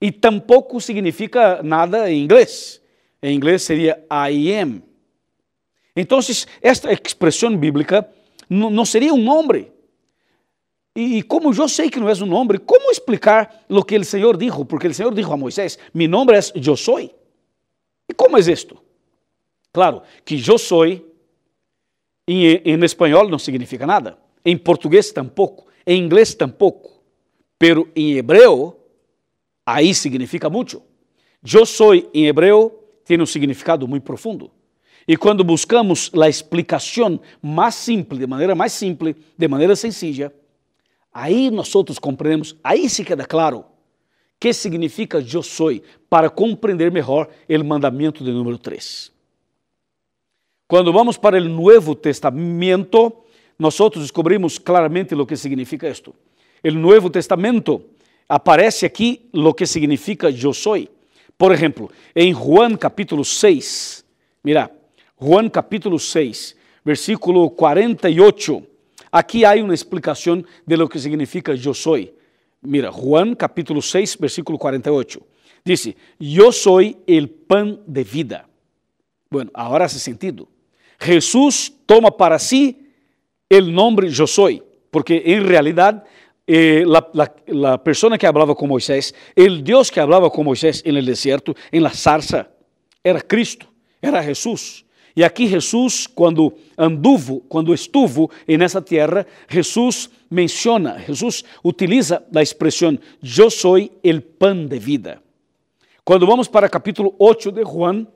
E 0.00 0.10
tampouco 0.10 0.80
significa 0.80 1.62
nada 1.62 2.10
em 2.10 2.22
inglês. 2.22 2.80
Em 3.22 3.34
inglês 3.34 3.62
seria 3.62 4.04
I 4.10 4.54
am. 4.56 4.82
Então, 5.96 6.18
esta 6.60 6.92
expressão 6.92 7.56
bíblica 7.56 8.08
não 8.50 8.84
seria 8.84 9.14
um 9.14 9.22
nome. 9.22 9.72
E 10.94 11.22
como 11.22 11.52
eu 11.52 11.68
sei 11.68 11.90
que 11.90 11.98
não 11.98 12.08
é 12.08 12.12
um 12.12 12.26
nome, 12.26 12.58
como 12.58 12.90
explicar 12.90 13.64
o 13.68 13.82
que 13.82 13.96
o 13.96 14.04
Senhor 14.04 14.36
disse? 14.36 14.64
Porque 14.64 14.86
o 14.86 14.94
Senhor 14.94 15.12
disse 15.12 15.30
a 15.30 15.36
Moisés: 15.36 15.78
Mi 15.92 16.06
nome 16.06 16.32
é 16.32 16.40
sou. 16.76 17.00
E 17.00 18.14
como 18.16 18.36
é 18.36 18.40
isto? 18.40 18.76
Claro, 19.72 20.02
que 20.24 20.40
eu 20.46 20.56
sou, 20.56 20.86
em, 20.86 21.02
espanhol 22.84 23.28
não 23.28 23.40
significa 23.40 23.86
nada, 23.86 24.16
em 24.44 24.56
português 24.56 25.10
tampouco, 25.10 25.66
em 25.84 26.00
inglês 26.00 26.32
tampouco, 26.32 27.02
pero 27.58 27.88
em 27.96 28.12
hebreu, 28.12 28.78
aí 29.66 29.92
significa 29.92 30.48
muito. 30.48 30.80
Eu 31.42 31.66
sou 31.66 31.92
em 31.94 32.26
hebreu 32.26 32.84
tem 33.04 33.20
um 33.20 33.26
significado 33.26 33.86
muito 33.86 34.04
profundo. 34.04 34.50
E 35.06 35.16
quando 35.16 35.44
buscamos 35.44 36.10
a 36.18 36.28
explicação 36.28 37.20
mais 37.42 37.74
simples, 37.74 38.18
de 38.18 38.26
maneira 38.26 38.54
mais 38.54 38.72
simples, 38.72 39.14
de 39.36 39.48
maneira 39.48 39.76
sencilla, 39.76 40.32
aí 41.14 41.50
nós 41.50 41.72
outros 41.74 41.98
compreendemos, 41.98 42.56
aí 42.62 42.90
se 42.90 43.04
queda 43.04 43.24
claro 43.24 43.64
que 44.40 44.52
significa 44.52 45.18
eu 45.18 45.42
sou, 45.42 45.80
para 46.10 46.28
compreender 46.28 46.90
melhor 46.92 47.28
o 47.48 47.64
mandamento 47.64 48.22
de 48.22 48.30
número 48.30 48.58
3. 48.58 49.10
Quando 50.68 50.92
vamos 50.92 51.16
para 51.16 51.38
o 51.38 51.48
Novo 51.48 51.94
Testamento, 51.94 53.24
nós 53.58 53.78
descobrimos 53.96 54.58
claramente 54.58 55.14
o 55.14 55.24
que 55.24 55.36
significa 55.36 55.88
isto. 55.88 56.14
O 56.62 56.70
Novo 56.72 57.08
Testamento 57.08 57.82
aparece 58.28 58.84
aqui 58.84 59.30
o 59.32 59.54
que 59.54 59.66
significa 59.66 60.28
eu 60.28 60.52
sou. 60.52 60.76
Por 61.38 61.52
exemplo, 61.52 61.90
em 62.14 62.34
Juan 62.34 62.76
capítulo 62.76 63.24
6, 63.24 64.04
mira, 64.42 64.70
Juan 65.20 65.48
capítulo 65.48 65.98
6, 65.98 66.54
versículo 66.84 67.48
48, 67.50 68.62
aqui 69.14 69.44
há 69.44 69.54
uma 69.54 69.72
explicação 69.72 70.44
de 70.66 70.76
lo 70.76 70.88
que 70.88 70.98
significa 70.98 71.54
eu 71.54 71.72
sou. 71.72 71.96
Mira, 72.60 72.90
Juan 72.90 73.36
capítulo 73.36 73.80
6, 73.80 74.16
versículo 74.16 74.58
48. 74.58 75.22
Dice, 75.64 75.96
eu 76.20 76.50
sou 76.50 76.80
o 76.80 77.28
pan 77.46 77.78
de 77.86 78.02
vida. 78.02 78.44
Bueno, 79.30 79.52
agora 79.54 79.84
hace 79.84 80.00
sentido. 80.00 80.48
Jesús 80.98 81.72
toma 81.86 82.10
para 82.10 82.38
sí 82.40 82.88
el 83.48 83.72
nombre 83.72 84.08
yo 84.08 84.26
soy, 84.26 84.62
porque 84.90 85.22
en 85.24 85.46
realidad 85.46 86.04
eh, 86.46 86.82
la, 86.84 87.08
la, 87.12 87.34
la, 87.46 87.84
persona 87.84 88.18
que 88.18 88.26
hablaba 88.26 88.54
con 88.54 88.68
Moisés, 88.68 89.14
el 89.36 89.62
Dios 89.62 89.90
que 89.90 90.00
hablaba 90.00 90.28
con 90.30 90.44
Moisés 90.44 90.82
en 90.84 90.96
el 90.96 91.06
desierto, 91.06 91.54
en 91.70 91.82
la 91.82 91.90
zarza, 91.90 92.50
era 93.02 93.20
Cristo, 93.20 93.66
era 94.02 94.22
Jesús. 94.22 94.83
E 95.16 95.22
aqui 95.22 95.46
Jesus, 95.46 96.06
quando 96.06 96.52
anduvo, 96.76 97.40
quando 97.48 97.72
estuvo 97.72 98.30
nessa 98.48 98.82
terra, 98.82 99.26
Jesus 99.48 100.10
menciona, 100.30 100.98
Jesus 101.06 101.44
utiliza 101.62 102.24
a 102.34 102.42
expressão: 102.42 102.98
Eu 103.22 103.50
sou 103.50 103.76
o 103.78 104.20
pan 104.38 104.66
de 104.66 104.78
vida. 104.78 105.22
Quando 106.04 106.26
vamos 106.26 106.48
para 106.48 106.68
capítulo 106.68 107.14
8 107.18 107.52
de 107.52 107.62
Juan, 107.62 108.06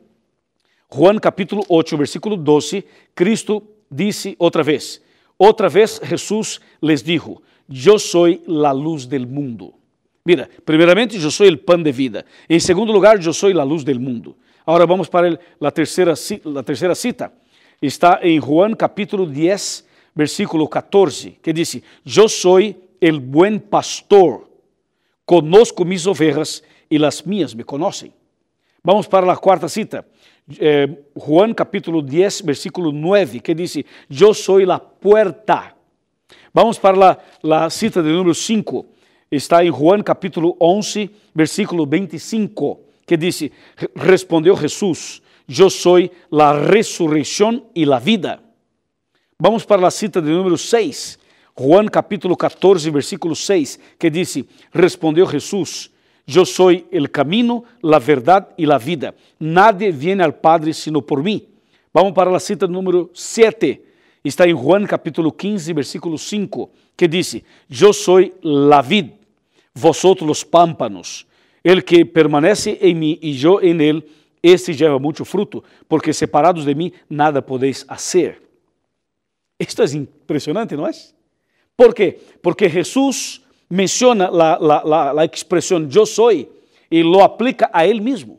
Juan 0.92 1.18
capítulo 1.18 1.64
8, 1.68 1.96
versículo 1.96 2.36
12, 2.36 2.84
Cristo 3.14 3.62
disse 3.90 4.34
outra 4.38 4.62
vez, 4.62 5.00
outra 5.38 5.68
vez 5.68 6.00
Jesus 6.02 6.60
les 6.82 7.02
dijo, 7.02 7.40
eu 7.68 7.98
sou 7.98 8.26
a 8.26 8.72
luz 8.72 9.06
del 9.06 9.26
mundo. 9.26 9.74
Mira, 10.24 10.48
primeiramente, 10.64 11.22
eu 11.22 11.30
sou 11.30 11.46
o 11.46 11.56
pan 11.58 11.82
de 11.82 11.92
vida. 11.92 12.24
Em 12.48 12.58
segundo 12.58 12.92
lugar, 12.92 13.22
eu 13.22 13.32
sou 13.32 13.50
a 13.58 13.62
luz 13.62 13.84
del 13.84 14.00
mundo. 14.00 14.36
Agora 14.68 14.84
vamos 14.84 15.08
para 15.08 15.40
a 15.62 15.70
terceira, 15.70 16.12
a 16.12 16.62
terceira 16.62 16.94
cita. 16.94 17.32
Está 17.80 18.20
em 18.22 18.38
Juan 18.38 18.74
capítulo 18.76 19.24
10, 19.24 19.86
versículo 20.14 20.68
14, 20.68 21.38
que 21.40 21.54
dice, 21.54 21.82
yo 22.04 22.28
soy 22.28 22.76
el 23.00 23.18
buen 23.18 23.60
pastor, 23.60 24.46
conozco 25.24 25.86
mis 25.86 26.06
ovejas 26.06 26.62
y 26.86 26.98
las 26.98 27.26
mías 27.26 27.54
me 27.54 27.64
conocen. 27.64 28.12
Vamos 28.82 29.08
para 29.08 29.26
la 29.26 29.38
cuarta 29.38 29.70
cita. 29.70 30.04
Eh, 30.58 31.02
Juan 31.14 31.54
capítulo 31.54 32.02
10, 32.02 32.44
versículo 32.44 32.92
9, 32.92 33.40
que 33.40 33.54
dice, 33.54 33.86
yo 34.06 34.34
soy 34.34 34.66
la 34.66 34.78
puerta. 34.78 35.74
Vamos 36.52 36.78
para 36.78 36.98
la, 36.98 37.18
la 37.40 37.70
cita 37.70 38.02
de 38.02 38.12
número 38.12 38.34
5. 38.34 38.84
Está 39.30 39.64
em 39.64 39.70
Juan 39.72 40.02
capítulo 40.02 40.56
11, 40.60 41.08
versículo 41.32 41.86
25, 41.86 42.87
que 43.08 43.16
diz: 43.16 43.50
Respondeu 43.96 44.54
Jesus: 44.54 45.22
Eu 45.48 45.70
sou 45.70 45.96
a 45.96 46.52
ressurreição 46.52 47.66
e 47.74 47.90
a 47.90 47.98
vida. 47.98 48.38
Vamos 49.40 49.64
para 49.64 49.86
a 49.86 49.90
cita 49.90 50.20
de 50.20 50.30
número 50.30 50.58
6, 50.58 51.18
Juan 51.58 51.86
capítulo 51.86 52.36
14, 52.36 52.90
versículo 52.90 53.34
6, 53.34 53.80
que 53.98 54.10
diz: 54.10 54.44
Respondeu 54.70 55.26
Jesus: 55.28 55.90
Eu 56.26 56.44
sou 56.44 56.70
o 56.70 57.08
caminho, 57.08 57.64
a 57.82 57.98
verdade 57.98 58.48
e 58.58 58.70
a 58.70 58.76
vida. 58.76 59.14
Nadie 59.40 59.90
viene 59.90 60.22
al 60.22 60.34
Padre 60.34 60.74
sino 60.74 61.00
por 61.00 61.22
mim. 61.22 61.48
Vamos 61.92 62.12
para 62.12 62.36
a 62.36 62.38
cita 62.38 62.68
número 62.68 63.10
7. 63.14 63.82
Está 64.22 64.46
em 64.46 64.54
Juan 64.54 64.84
capítulo 64.84 65.32
15, 65.32 65.72
versículo 65.72 66.18
5, 66.18 66.70
que 66.94 67.08
diz: 67.08 67.40
Eu 67.70 67.94
sou 67.94 68.20
la 68.42 68.82
vid 68.82 69.12
vosotros 69.74 70.26
los 70.26 70.44
pámpanos. 70.44 71.27
El 71.68 71.84
que 71.84 72.06
permanece 72.06 72.78
en 72.80 72.98
mí 72.98 73.18
y 73.20 73.34
yo 73.34 73.60
en 73.60 73.82
él, 73.82 74.08
ese 74.40 74.72
lleva 74.72 74.98
mucho 74.98 75.22
fruto, 75.22 75.62
porque 75.86 76.14
separados 76.14 76.64
de 76.64 76.74
mí 76.74 76.94
nada 77.10 77.44
podéis 77.44 77.84
hacer. 77.86 78.40
Esto 79.58 79.82
es 79.82 79.92
impresionante, 79.92 80.74
¿no 80.74 80.88
es? 80.88 81.14
¿Por 81.76 81.92
qué? 81.92 82.18
Porque 82.40 82.70
Jesús 82.70 83.42
menciona 83.68 84.30
la, 84.30 84.58
la, 84.58 84.82
la, 84.82 85.12
la 85.12 85.24
expresión 85.24 85.90
yo 85.90 86.06
soy 86.06 86.48
y 86.88 87.02
lo 87.02 87.22
aplica 87.22 87.70
a 87.70 87.84
él 87.84 88.00
mismo. 88.00 88.38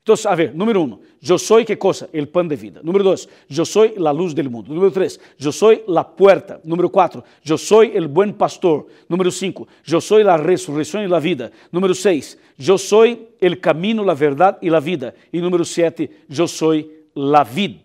Entonces, 0.00 0.26
a 0.26 0.34
ver, 0.34 0.54
número 0.54 0.82
uno, 0.82 1.00
yo 1.26 1.38
soy 1.38 1.64
qué 1.64 1.76
cosa? 1.76 2.08
El 2.12 2.28
pan 2.28 2.46
de 2.46 2.54
vida. 2.54 2.80
Número 2.84 3.02
dos, 3.02 3.28
yo 3.48 3.64
soy 3.64 3.94
la 3.96 4.12
luz 4.12 4.32
del 4.32 4.48
mundo. 4.48 4.72
Número 4.72 4.92
tres, 4.92 5.20
yo 5.36 5.50
soy 5.50 5.82
la 5.88 6.08
puerta. 6.08 6.60
Número 6.62 6.88
cuatro, 6.88 7.24
yo 7.42 7.58
soy 7.58 7.90
el 7.96 8.06
buen 8.06 8.34
pastor. 8.34 8.86
Número 9.08 9.32
cinco, 9.32 9.66
yo 9.84 10.00
soy 10.00 10.22
la 10.22 10.36
resurrección 10.36 11.02
y 11.02 11.08
la 11.08 11.18
vida. 11.18 11.50
Número 11.72 11.94
seis, 11.94 12.38
yo 12.56 12.78
soy 12.78 13.26
el 13.40 13.58
camino, 13.58 14.04
la 14.04 14.14
verdad 14.14 14.56
y 14.62 14.70
la 14.70 14.78
vida. 14.78 15.12
Y 15.32 15.38
número 15.38 15.64
siete, 15.64 16.22
yo 16.28 16.46
soy 16.46 16.88
la 17.12 17.42
vid. 17.42 17.78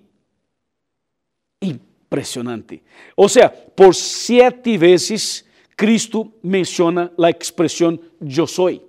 Impresionante. 1.62 2.83
O 3.15 3.27
sea, 3.27 3.51
por 3.51 3.95
siete 3.95 4.77
veces 4.77 5.48
Cristo 5.75 6.31
menciona 6.43 7.12
la 7.17 7.31
expresión 7.31 8.00
yo 8.19 8.45
soy. 8.45 8.83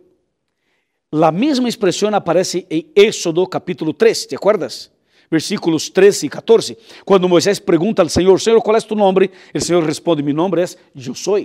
La 1.14 1.31
mesma 1.31 1.69
expressão 1.69 2.09
aparece 2.14 2.66
em 2.71 2.90
Éxodo 2.97 3.47
capítulo 3.47 3.92
3, 3.92 4.28
¿te 4.28 4.35
acuerdas? 4.35 4.90
Versículos 5.31 5.90
13 5.90 6.25
e 6.25 6.28
14. 6.31 6.78
Quando 7.04 7.28
Moisés 7.28 7.59
pergunta 7.59 8.00
ao 8.00 8.09
Senhor, 8.09 8.40
Senhor, 8.40 8.62
qual 8.62 8.78
é 8.78 8.81
tu 8.81 8.95
nome? 8.95 9.31
O 9.54 9.61
Senhor 9.61 9.85
responde, 9.85 10.23
mi 10.23 10.33
nome 10.33 10.62
é 10.62 10.64
Eu 10.97 11.14
Sou. 11.14 11.38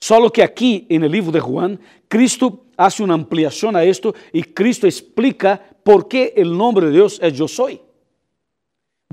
Só 0.00 0.30
que 0.30 0.40
aqui, 0.40 0.86
no 0.88 1.08
livro 1.08 1.32
de 1.32 1.40
Juan, 1.40 1.76
Cristo 2.08 2.60
hace 2.78 3.02
uma 3.02 3.14
ampliação 3.14 3.74
a 3.74 3.84
esto 3.84 4.14
e 4.32 4.44
Cristo 4.44 4.86
explica 4.86 5.60
por 5.82 6.04
que 6.04 6.32
o 6.36 6.44
nome 6.44 6.82
de 6.82 6.92
Deus 6.92 7.18
é 7.20 7.32
Eu 7.36 7.48
Sou. 7.48 7.68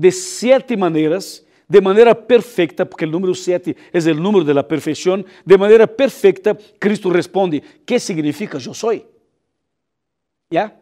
De 0.00 0.12
sete 0.12 0.76
maneiras, 0.76 1.44
de 1.68 1.80
maneira 1.80 2.14
perfeita, 2.14 2.86
porque 2.86 3.04
o 3.04 3.10
número 3.10 3.34
sete 3.34 3.76
é 3.92 3.98
o 3.98 4.14
número 4.14 4.44
da 4.44 4.62
perfeição, 4.62 5.24
de 5.44 5.58
maneira 5.58 5.88
perfeita, 5.88 6.56
Cristo 6.78 7.08
responde: 7.08 7.60
que 7.84 7.98
significa 7.98 8.56
Eu 8.64 8.74
Sou? 8.74 9.09
¿Ya? 10.50 10.76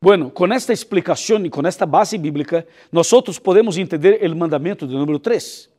Bueno, 0.00 0.34
con 0.34 0.52
esta 0.52 0.72
explicación 0.72 1.46
y 1.46 1.50
con 1.50 1.64
esta 1.64 1.86
base 1.86 2.18
bíblica, 2.18 2.66
nosotros 2.90 3.40
podemos 3.40 3.76
entender 3.76 4.18
el 4.20 4.34
mandamiento 4.36 4.86
de 4.86 4.94
número 4.94 5.20
3. 5.20 5.70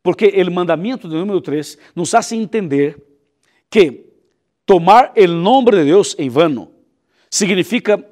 Porque 0.00 0.26
el 0.26 0.50
mandamiento 0.50 1.08
de 1.08 1.16
número 1.16 1.42
3 1.42 1.78
nos 1.94 2.14
hace 2.14 2.36
entender 2.36 3.04
que 3.68 4.08
tomar 4.64 5.12
el 5.14 5.42
nombre 5.42 5.78
de 5.78 5.84
Dios 5.84 6.14
en 6.18 6.32
vano 6.32 6.70
significa 7.28 8.02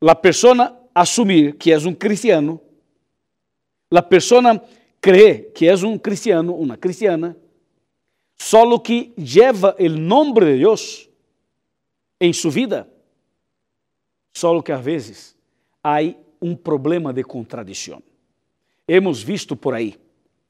la 0.00 0.20
persona 0.20 0.74
asumir 0.94 1.58
que 1.58 1.72
es 1.72 1.84
un 1.84 1.94
cristiano, 1.94 2.62
la 3.90 4.08
persona 4.08 4.62
cree 5.00 5.52
que 5.54 5.70
es 5.70 5.82
un 5.82 5.98
cristiano, 5.98 6.52
una 6.52 6.76
cristiana, 6.76 7.36
solo 8.36 8.82
que 8.82 9.12
lleva 9.16 9.74
el 9.78 10.06
nombre 10.06 10.46
de 10.46 10.54
Dios 10.54 11.05
em 12.20 12.32
sua 12.32 12.50
vida. 12.50 12.90
Só 14.34 14.60
que 14.60 14.72
às 14.72 14.84
vezes 14.84 15.36
há 15.82 15.98
um 16.40 16.54
problema 16.54 17.12
de 17.12 17.24
contradição. 17.24 18.02
Hemos 18.86 19.22
visto 19.22 19.56
por 19.56 19.74
aí, 19.74 19.98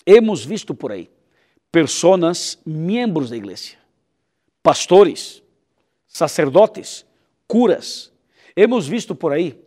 hemos 0.05 0.45
visto 0.45 0.75
por 0.75 0.93
aí, 0.93 1.11
pessoas, 1.71 2.59
membros 2.67 3.31
da 3.31 3.37
igreja, 3.37 3.77
pastores, 4.63 5.43
sacerdotes, 6.07 7.07
curas. 7.47 8.13
Hemos 8.55 8.87
visto 8.87 9.15
por 9.15 9.33
aí 9.33 9.59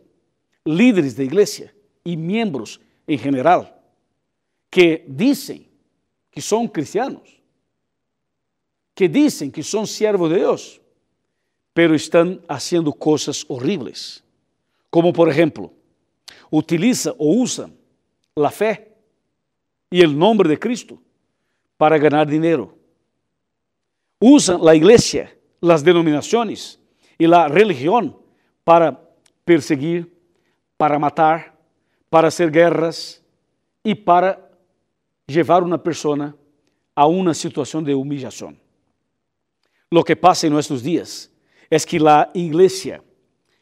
líderes 0.66 1.14
da 1.14 1.24
igreja 1.24 1.74
e 2.04 2.16
membros 2.16 2.80
em 3.08 3.18
geral 3.18 3.80
que 4.70 5.04
dizem 5.08 5.66
que 6.30 6.40
são 6.40 6.68
cristianos, 6.68 7.40
que 8.94 9.08
dizem 9.08 9.50
que 9.50 9.62
são 9.62 9.84
servos 9.84 10.28
de 10.28 10.36
Deus, 10.36 10.79
pero 11.72 11.94
están 11.94 12.40
haciendo 12.48 12.92
cosas 12.92 13.44
horribles. 13.48 14.24
Como 14.88 15.12
por 15.12 15.28
ejemplo, 15.28 15.72
utiliza 16.50 17.12
o 17.12 17.34
usa 17.34 17.70
la 18.34 18.50
fe 18.50 18.92
y 19.90 20.00
el 20.00 20.16
nombre 20.16 20.48
de 20.48 20.58
Cristo 20.58 21.00
para 21.76 21.98
ganar 21.98 22.26
dinero. 22.26 22.76
Usan 24.18 24.62
la 24.62 24.74
iglesia, 24.74 25.34
las 25.60 25.82
denominaciones 25.82 26.78
y 27.16 27.26
la 27.26 27.48
religión 27.48 28.16
para 28.64 29.00
perseguir, 29.44 30.12
para 30.76 30.98
matar, 30.98 31.56
para 32.08 32.28
hacer 32.28 32.50
guerras 32.50 33.22
y 33.82 33.94
para 33.94 34.50
llevar 35.26 35.62
una 35.62 35.82
persona 35.82 36.34
a 36.94 37.06
una 37.06 37.32
situación 37.32 37.84
de 37.84 37.94
humillación. 37.94 38.58
Lo 39.90 40.04
que 40.04 40.16
pasa 40.16 40.46
en 40.46 40.52
nuestros 40.52 40.82
días 40.82 41.30
es 41.70 41.86
que 41.86 42.00
la 42.00 42.30
iglesia 42.34 43.02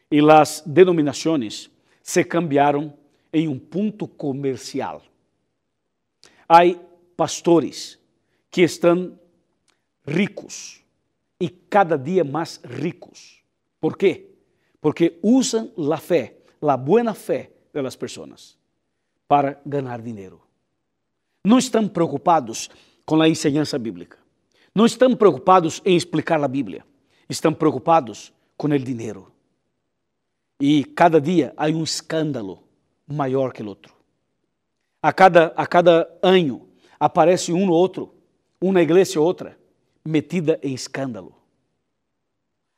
y 0.09 0.19
las 0.19 0.63
denominaciones 0.65 1.69
se 2.01 2.27
cambiaron 2.27 2.95
en 3.31 3.47
un 3.47 3.59
punto 3.59 4.07
comercial. 4.07 4.99
Hay 6.47 6.81
pastores 7.15 7.99
que 8.49 8.63
están 8.63 9.19
ricos 10.03 10.83
y 11.37 11.49
cada 11.69 11.95
día 11.95 12.23
más 12.23 12.59
ricos. 12.63 13.43
¿Por 13.79 13.95
qué? 13.95 14.35
Porque 14.79 15.19
usan 15.21 15.71
la 15.77 15.97
fe, 15.97 16.41
la 16.59 16.75
buena 16.75 17.13
fe 17.13 17.53
de 17.71 17.83
las 17.83 17.95
personas 17.95 18.57
para 19.27 19.61
ganar 19.63 20.01
dinero. 20.01 20.41
Não 21.45 21.59
estão 21.59 21.87
preocupados 21.87 22.69
com 23.05 23.21
a 23.21 23.29
enseñança 23.29 23.77
bíblica. 23.77 24.17
Não 24.73 24.85
estão 24.85 25.15
preocupados 25.15 25.81
em 25.85 25.95
explicar 25.95 26.43
a 26.43 26.47
Bíblia 26.47 26.83
estão 27.29 27.53
preocupados 27.53 28.33
com 28.57 28.67
o 28.67 28.79
dinheiro. 28.79 29.31
E 30.59 30.83
cada 30.83 31.21
dia 31.21 31.53
há 31.55 31.67
um 31.67 31.83
escândalo 31.83 32.63
maior 33.07 33.53
que 33.53 33.63
o 33.63 33.67
outro. 33.67 33.93
A 35.01 35.13
cada, 35.13 35.53
a 35.55 35.65
cada 35.65 36.09
ano 36.21 36.67
aparece 36.99 37.53
um 37.53 37.69
ou 37.69 37.75
outro, 37.75 38.13
uma 38.59 38.81
igreja 38.81 39.19
ou 39.19 39.25
outra, 39.25 39.57
metida 40.03 40.59
em 40.61 40.73
escândalo. 40.73 41.33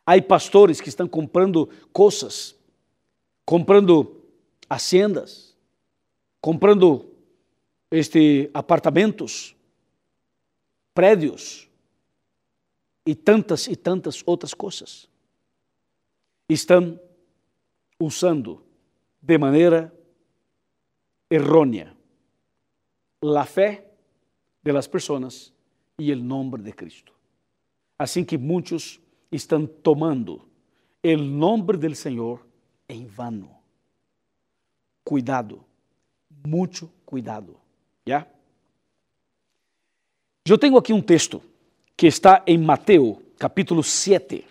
Há 0.06 0.22
pastores 0.22 0.80
que 0.80 0.90
estão 0.90 1.08
comprando 1.08 1.70
coisas, 1.92 2.56
comprando 3.46 4.24
haciendas, 4.70 5.56
comprando 6.40 7.10
este 7.90 8.50
apartamentos, 8.54 9.56
prédios, 10.94 11.68
e 13.06 13.16
tantas 13.16 13.68
e 13.68 13.76
tantas 13.76 14.24
outras 14.26 14.54
coisas. 14.54 15.10
Estão 16.48 17.00
usando 18.00 18.64
de 19.22 19.38
maneira 19.38 19.94
errônea 21.30 21.96
a 23.38 23.46
fé 23.46 23.92
de 24.64 24.72
las 24.72 24.88
personas 24.88 25.54
e 25.98 26.12
o 26.12 26.16
nome 26.16 26.58
de 26.58 26.74
Cristo. 26.74 27.14
Assim 27.98 28.26
que 28.26 28.38
muitos 28.38 29.00
estão 29.32 29.66
tomando 29.66 30.48
o 31.04 31.18
nome 31.18 31.78
del 31.78 31.96
Senhor 31.96 32.46
em 32.90 33.06
vano. 33.06 33.56
Cuidado, 35.04 35.64
muito 36.46 36.92
cuidado. 37.06 37.60
¿Ya? 38.08 38.28
Eu 40.46 40.58
tenho 40.58 40.78
aqui 40.78 40.92
um 40.92 41.02
texto 41.02 41.42
que 42.02 42.08
está 42.08 42.42
em 42.48 42.58
Mateus, 42.58 43.16
capítulo 43.38 43.84
7, 43.84 44.44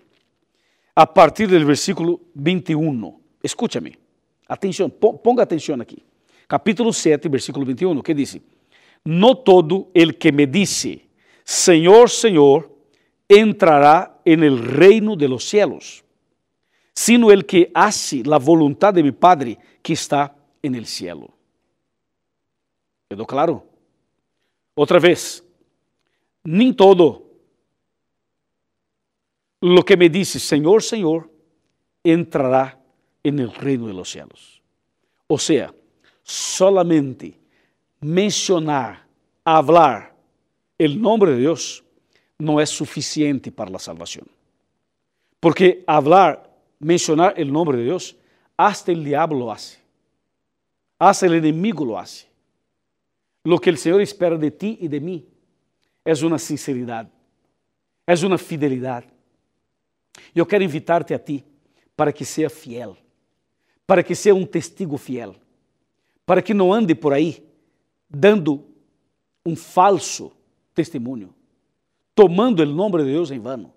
a 0.95 1.05
partir 1.05 1.47
do 1.47 1.65
versículo 1.65 2.21
21. 2.33 3.19
Escúchame, 3.43 3.99
atenção, 4.47 4.89
ponga 4.89 5.43
atenção 5.43 5.75
aqui. 5.81 6.01
Capítulo 6.47 6.93
7, 6.93 7.27
versículo 7.27 7.65
21, 7.65 8.01
que 8.01 8.13
diz: 8.13 8.39
No 9.03 9.35
todo 9.35 9.89
el 9.93 10.17
que 10.17 10.31
me 10.31 10.45
disse, 10.45 11.09
Senhor, 11.43 12.09
Senhor, 12.09 12.71
entrará 13.27 14.21
en 14.23 14.45
el 14.45 14.57
reino 14.57 15.17
de 15.17 15.27
los 15.27 15.43
cielos, 15.43 16.05
sino 16.95 17.31
el 17.31 17.45
que 17.45 17.69
hace 17.73 18.23
la 18.23 18.39
voluntad 18.39 18.93
de 18.93 19.03
mi 19.03 19.11
Padre 19.11 19.57
que 19.83 19.91
está 19.91 20.33
en 20.63 20.75
el 20.75 20.85
cielo. 20.85 21.33
¿Quedó 23.09 23.25
claro? 23.25 23.67
Outra 24.73 24.99
vez, 24.99 25.43
nem 26.45 26.73
todo 26.73 27.30
lo 29.61 29.85
que 29.85 29.95
me 29.95 30.09
dice 30.09 30.39
Senhor, 30.39 30.81
Senhor, 30.81 31.29
entrará 32.03 32.79
en 33.23 33.39
el 33.39 33.53
reino 33.53 33.87
de 33.87 33.93
los 33.93 34.09
cielos. 34.09 34.61
O 35.27 35.37
sea, 35.37 35.73
solamente 36.23 37.39
mencionar, 38.01 39.05
hablar 39.43 40.13
el 40.77 40.99
nombre 40.99 41.31
de 41.31 41.37
Dios 41.37 41.83
no 42.39 42.59
es 42.59 42.69
suficiente 42.69 43.51
para 43.51 43.69
la 43.69 43.79
salvación. 43.79 44.25
Porque 45.39 45.83
hablar, 45.85 46.49
mencionar 46.79 47.35
el 47.37 47.51
nombre 47.51 47.77
de 47.77 47.83
Dios, 47.83 48.15
hasta 48.57 48.91
el 48.91 49.03
diablo 49.03 49.39
lo 49.39 49.51
hace. 49.51 49.79
Hasta 50.97 51.27
el 51.27 51.35
enemigo 51.35 51.85
lo 51.85 51.99
hace. 51.99 52.27
Lo 53.43 53.59
que 53.59 53.69
el 53.69 53.77
Señor 53.77 54.01
espera 54.01 54.37
de 54.37 54.51
ti 54.51 54.77
y 54.81 54.87
de 54.87 54.99
mí 54.99 55.25
es 56.03 56.21
una 56.21 56.37
sinceridad, 56.37 57.07
es 58.05 58.23
una 58.23 58.37
fidelidad. 58.37 59.03
Eu 60.35 60.45
quero 60.45 60.63
invitar-te 60.63 61.13
a 61.13 61.19
ti 61.19 61.43
para 61.95 62.11
que 62.11 62.25
seja 62.25 62.49
fiel, 62.49 62.97
para 63.85 64.03
que 64.03 64.15
seja 64.15 64.35
um 64.35 64.45
testigo 64.45 64.97
fiel, 64.97 65.35
para 66.25 66.41
que 66.41 66.53
não 66.53 66.71
ande 66.71 66.95
por 66.95 67.13
aí 67.13 67.45
dando 68.09 68.65
um 69.45 69.55
falso 69.55 70.31
testemunho, 70.73 71.33
tomando 72.13 72.61
o 72.61 72.65
nome 72.65 72.99
de 72.99 73.05
Deus 73.05 73.31
em 73.31 73.39
vano, 73.39 73.73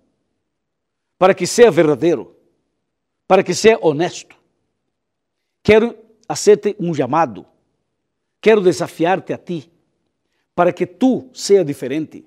para 1.18 1.34
que 1.34 1.46
seja 1.46 1.70
verdadeiro, 1.70 2.36
para 3.26 3.42
que 3.42 3.54
seja 3.54 3.78
honesto. 3.80 4.36
Quero 5.62 5.96
hacerte 6.28 6.76
um 6.78 6.92
chamado, 6.92 7.46
quero 8.40 8.60
desafiar-te 8.60 9.32
a 9.32 9.38
ti, 9.38 9.70
para 10.54 10.72
que 10.72 10.86
tu 10.86 11.28
seja 11.32 11.64
diferente, 11.64 12.24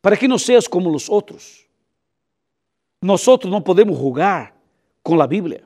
para 0.00 0.16
que 0.16 0.28
não 0.28 0.38
seas 0.38 0.68
como 0.68 0.94
os 0.94 1.08
outros 1.08 1.69
nós 3.00 3.24
não 3.44 3.62
podemos 3.62 3.96
julgar 3.96 4.54
com 5.02 5.20
a 5.20 5.26
Bíblia, 5.26 5.64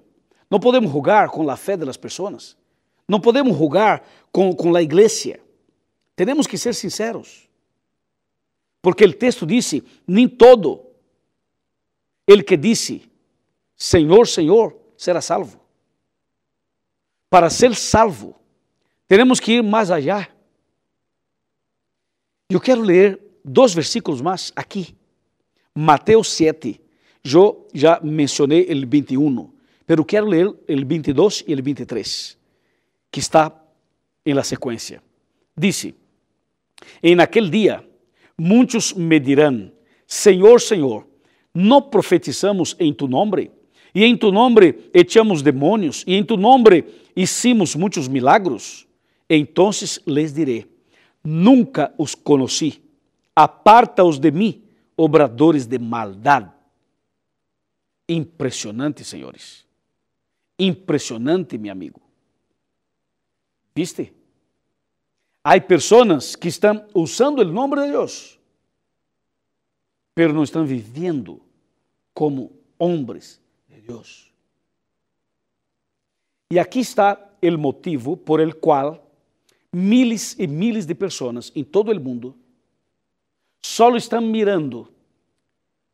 não 0.51 0.61
podemos 0.61 0.91
julgar 0.91 1.29
com 1.31 1.49
a 1.51 1.57
fé 1.57 1.77
das 1.77 1.97
pessoas, 1.97 2.57
não 3.09 3.21
podemos 3.21 3.57
julgar 3.57 4.07
com, 4.31 4.55
com 4.55 4.75
a 4.75 4.83
igreja. 4.83 5.41
Temos 6.15 6.47
que 6.47 6.57
ser 6.57 6.75
sinceros. 6.75 7.49
Porque 8.81 9.05
o 9.05 9.13
texto 9.13 9.47
disse: 9.47 9.83
nem 10.07 10.29
todo 10.29 10.87
el 12.27 12.45
que 12.45 12.57
disse 12.57 13.11
Senhor, 13.77 14.27
Senhor, 14.27 14.77
será 14.97 15.21
salvo. 15.21 15.61
Para 17.29 17.51
ser 17.51 17.75
salvo, 17.75 18.37
temos 19.09 19.41
que 19.41 19.55
ir 19.55 19.63
mais 19.63 19.91
allá. 19.91 20.29
Eu 22.49 22.61
quero 22.61 22.83
ler 22.83 23.21
dois 23.45 23.75
versículos 23.75 24.21
mais 24.21 24.53
aqui. 24.55 24.97
Mateus 25.75 26.31
7, 26.33 26.81
Eu 27.25 27.67
já 27.73 28.01
mencionei 28.03 28.71
o 28.71 28.87
21, 28.87 29.51
pero 29.87 30.05
quero 30.05 30.27
ler 30.27 30.47
o 30.47 30.57
22 30.69 31.45
e 31.47 31.55
o 31.55 31.63
23, 31.63 32.37
que 33.11 33.21
está 33.21 33.51
em 34.27 34.35
la 34.35 34.45
sequência. 34.45 35.03
Dice: 35.57 35.95
En 37.03 37.21
aquel 37.21 37.49
dia, 37.49 37.83
muitos 38.37 38.93
me 38.93 39.19
dirão: 39.19 39.73
Senhor, 40.07 40.61
Senhor, 40.61 41.07
não 41.55 41.81
profetizamos 41.81 42.77
em 42.79 42.93
tu 42.93 43.09
nome? 43.09 43.51
E 43.95 44.05
em 44.05 44.17
tu 44.17 44.33
nome 44.33 44.75
echamos 44.93 45.41
demônios? 45.41 46.05
E 46.07 46.17
em 46.17 46.25
tu 46.25 46.37
nome 46.37 46.85
hicimos 47.17 47.75
muitos 47.75 48.09
milagros? 48.09 48.87
Então 49.31 49.71
les 50.07 50.35
diré: 50.35 50.67
Nunca 51.23 51.95
os 51.97 52.15
conheci. 52.15 52.83
Aparta-os 53.35 54.19
de 54.19 54.31
mim, 54.31 54.63
obradores 54.97 55.67
de 55.67 55.79
maldade. 55.79 56.51
Impressionante, 58.09 59.05
senhores. 59.05 59.65
Impressionante, 60.59 61.59
meu 61.59 61.73
amigo. 61.73 62.01
¿Viste? 63.75 64.13
Há 65.43 65.61
pessoas 65.61 66.37
que 66.37 66.49
estão 66.49 66.87
usando 66.95 67.41
o 67.41 67.45
nome 67.45 67.77
de 67.77 67.91
Deus, 67.91 68.39
pero 70.15 70.33
não 70.33 70.43
estão 70.43 70.65
vivendo 70.65 71.43
como 72.15 72.53
homens 72.79 73.41
de 73.69 73.81
Deus. 73.81 74.31
E 76.51 76.59
aqui 76.59 76.81
está 76.81 77.19
o 77.43 77.59
motivo 77.59 78.17
por 78.17 78.41
el 78.41 78.55
qual 78.55 79.05
miles 79.73 80.39
e 80.39 80.47
miles 80.47 80.87
de 80.87 80.95
pessoas 80.95 81.51
em 81.55 81.65
todo 81.65 81.91
o 81.91 82.01
mundo 82.01 82.37
só 83.61 83.95
estão 83.97 84.21
mirando 84.21 84.89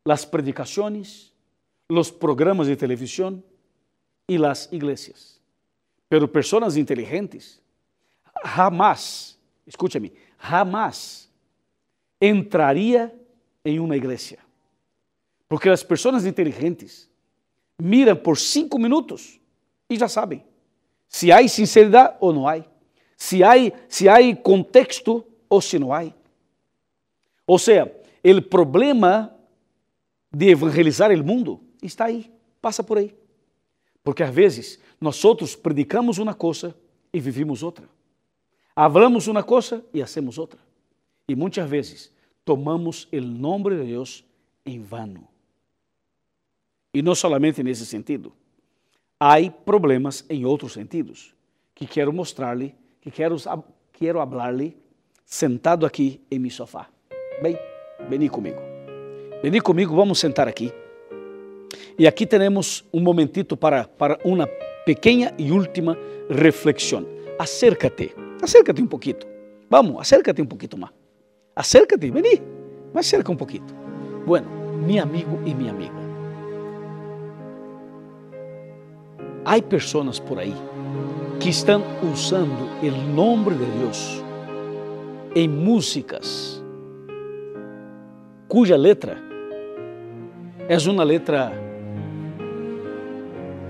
as 0.05 0.25
predicações, 0.25 1.30
los 1.90 2.12
programas 2.12 2.68
de 2.68 2.76
televisión 2.76 3.44
y 4.26 4.38
las 4.38 4.68
iglesias. 4.72 5.40
Pero 6.09 6.31
personas 6.31 6.76
inteligentes 6.76 7.61
jamás, 8.44 9.37
escúchame, 9.66 10.12
jamás 10.38 11.29
entraría 12.20 13.12
en 13.64 13.81
una 13.81 13.96
iglesia. 13.96 14.38
Porque 15.48 15.68
las 15.68 15.85
personas 15.85 16.24
inteligentes 16.24 17.11
miran 17.76 18.22
por 18.22 18.38
cinco 18.38 18.79
minutos 18.79 19.40
y 19.88 19.96
ya 19.96 20.09
saben 20.09 20.44
si 21.09 21.33
hay 21.33 21.48
sinceridad 21.48 22.16
o 22.20 22.33
no 22.33 22.48
hay, 22.48 22.64
si 23.16 23.42
hay, 23.42 23.74
si 23.88 24.07
hay 24.07 24.40
contexto 24.40 25.26
o 25.48 25.61
si 25.61 25.76
no 25.76 25.92
hay. 25.92 26.14
O 27.44 27.59
sea, 27.59 27.92
el 28.22 28.46
problema 28.46 29.37
de 30.31 30.53
evangelizar 30.53 31.11
el 31.11 31.24
mundo 31.24 31.61
está 31.87 32.07
aí, 32.07 32.31
passa 32.61 32.83
por 32.83 32.99
aí. 32.99 33.14
Porque 34.03 34.23
às 34.23 34.35
vezes 34.35 34.79
nós 35.01 35.25
outros 35.25 35.55
predicamos 35.55 36.19
uma 36.19 36.35
coisa 36.35 36.75
e 37.12 37.21
vivimos 37.21 37.62
outra. 37.62 37.88
Hablamos 38.75 39.27
uma 39.27 39.43
coisa 39.43 39.85
e 39.93 40.03
hacemos 40.03 40.38
outra. 40.38 40.59
E 41.29 41.35
muitas 41.35 41.69
vezes 41.69 42.12
tomamos 42.45 43.09
o 43.12 43.21
nome 43.21 43.71
de 43.71 43.85
Deus 43.85 44.25
em 44.64 44.81
vano. 44.81 45.29
E 46.93 47.03
não 47.03 47.14
somente 47.14 47.62
nesse 47.62 47.87
sentido. 47.87 48.33
Há 49.19 49.37
problemas 49.64 50.25
em 50.31 50.45
outros 50.45 50.73
sentidos 50.73 51.35
que 51.75 51.87
quero 51.87 52.12
mostrar-lhe, 52.12 52.75
que 53.01 53.11
quero, 53.11 53.37
quero 53.93 54.19
falar-lhe 54.19 54.77
sentado 55.25 55.87
aqui 55.87 56.21
em 56.31 56.38
meu 56.38 56.51
sofá. 56.51 56.88
Bem, 57.43 57.57
veni 58.09 58.29
comigo. 58.29 58.59
Veni 59.43 59.61
comigo, 59.61 59.95
vamos 59.95 60.19
sentar 60.19 60.49
aqui. 60.49 60.73
E 62.01 62.07
aqui 62.07 62.25
temos 62.25 62.83
um 62.95 62.99
momentito 62.99 63.59
para, 63.59 63.85
para 63.85 64.19
uma 64.25 64.47
pequena 64.87 65.35
e 65.37 65.53
última 65.53 65.99
reflexão. 66.31 67.05
Acércate, 67.39 68.17
acércate 68.41 68.81
um 68.81 68.87
pouquinho. 68.87 69.19
Vamos, 69.69 70.01
acércate 70.01 70.41
um 70.41 70.47
pouquinho 70.47 70.79
mais. 70.79 70.95
Acércate, 71.55 72.11
vení, 72.11 72.41
mais 72.95 73.07
cerca 73.07 73.31
um 73.31 73.37
pouquinho. 73.37 73.67
Bueno, 74.25 74.49
meu 74.83 75.03
amigo 75.03 75.41
e 75.45 75.55
minha 75.55 75.73
amiga. 75.73 75.93
Há 79.45 79.61
pessoas 79.61 80.19
por 80.19 80.39
aí 80.39 80.55
que 81.39 81.51
estão 81.51 81.85
usando 82.03 82.67
o 82.83 83.13
nome 83.13 83.57
de 83.57 83.67
Deus 83.79 84.25
em 85.37 85.47
músicas 85.47 86.65
cuja 88.49 88.75
letra 88.75 89.19
é 90.67 90.91
uma 90.91 91.05
letra 91.05 91.69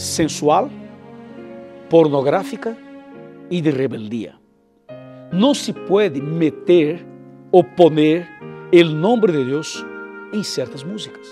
sensual, 0.01 0.71
pornográfica 1.91 2.75
y 3.51 3.61
de 3.61 3.71
rebeldía. 3.71 4.41
No 5.31 5.55
se 5.55 5.75
puede 5.75 6.23
meter 6.23 7.05
o 7.51 7.63
poner 7.63 8.27
el 8.73 8.99
nombre 8.99 9.33
de 9.33 9.45
Dios 9.45 9.85
en 10.33 10.43
ciertas 10.43 10.85
músicas. 10.85 11.29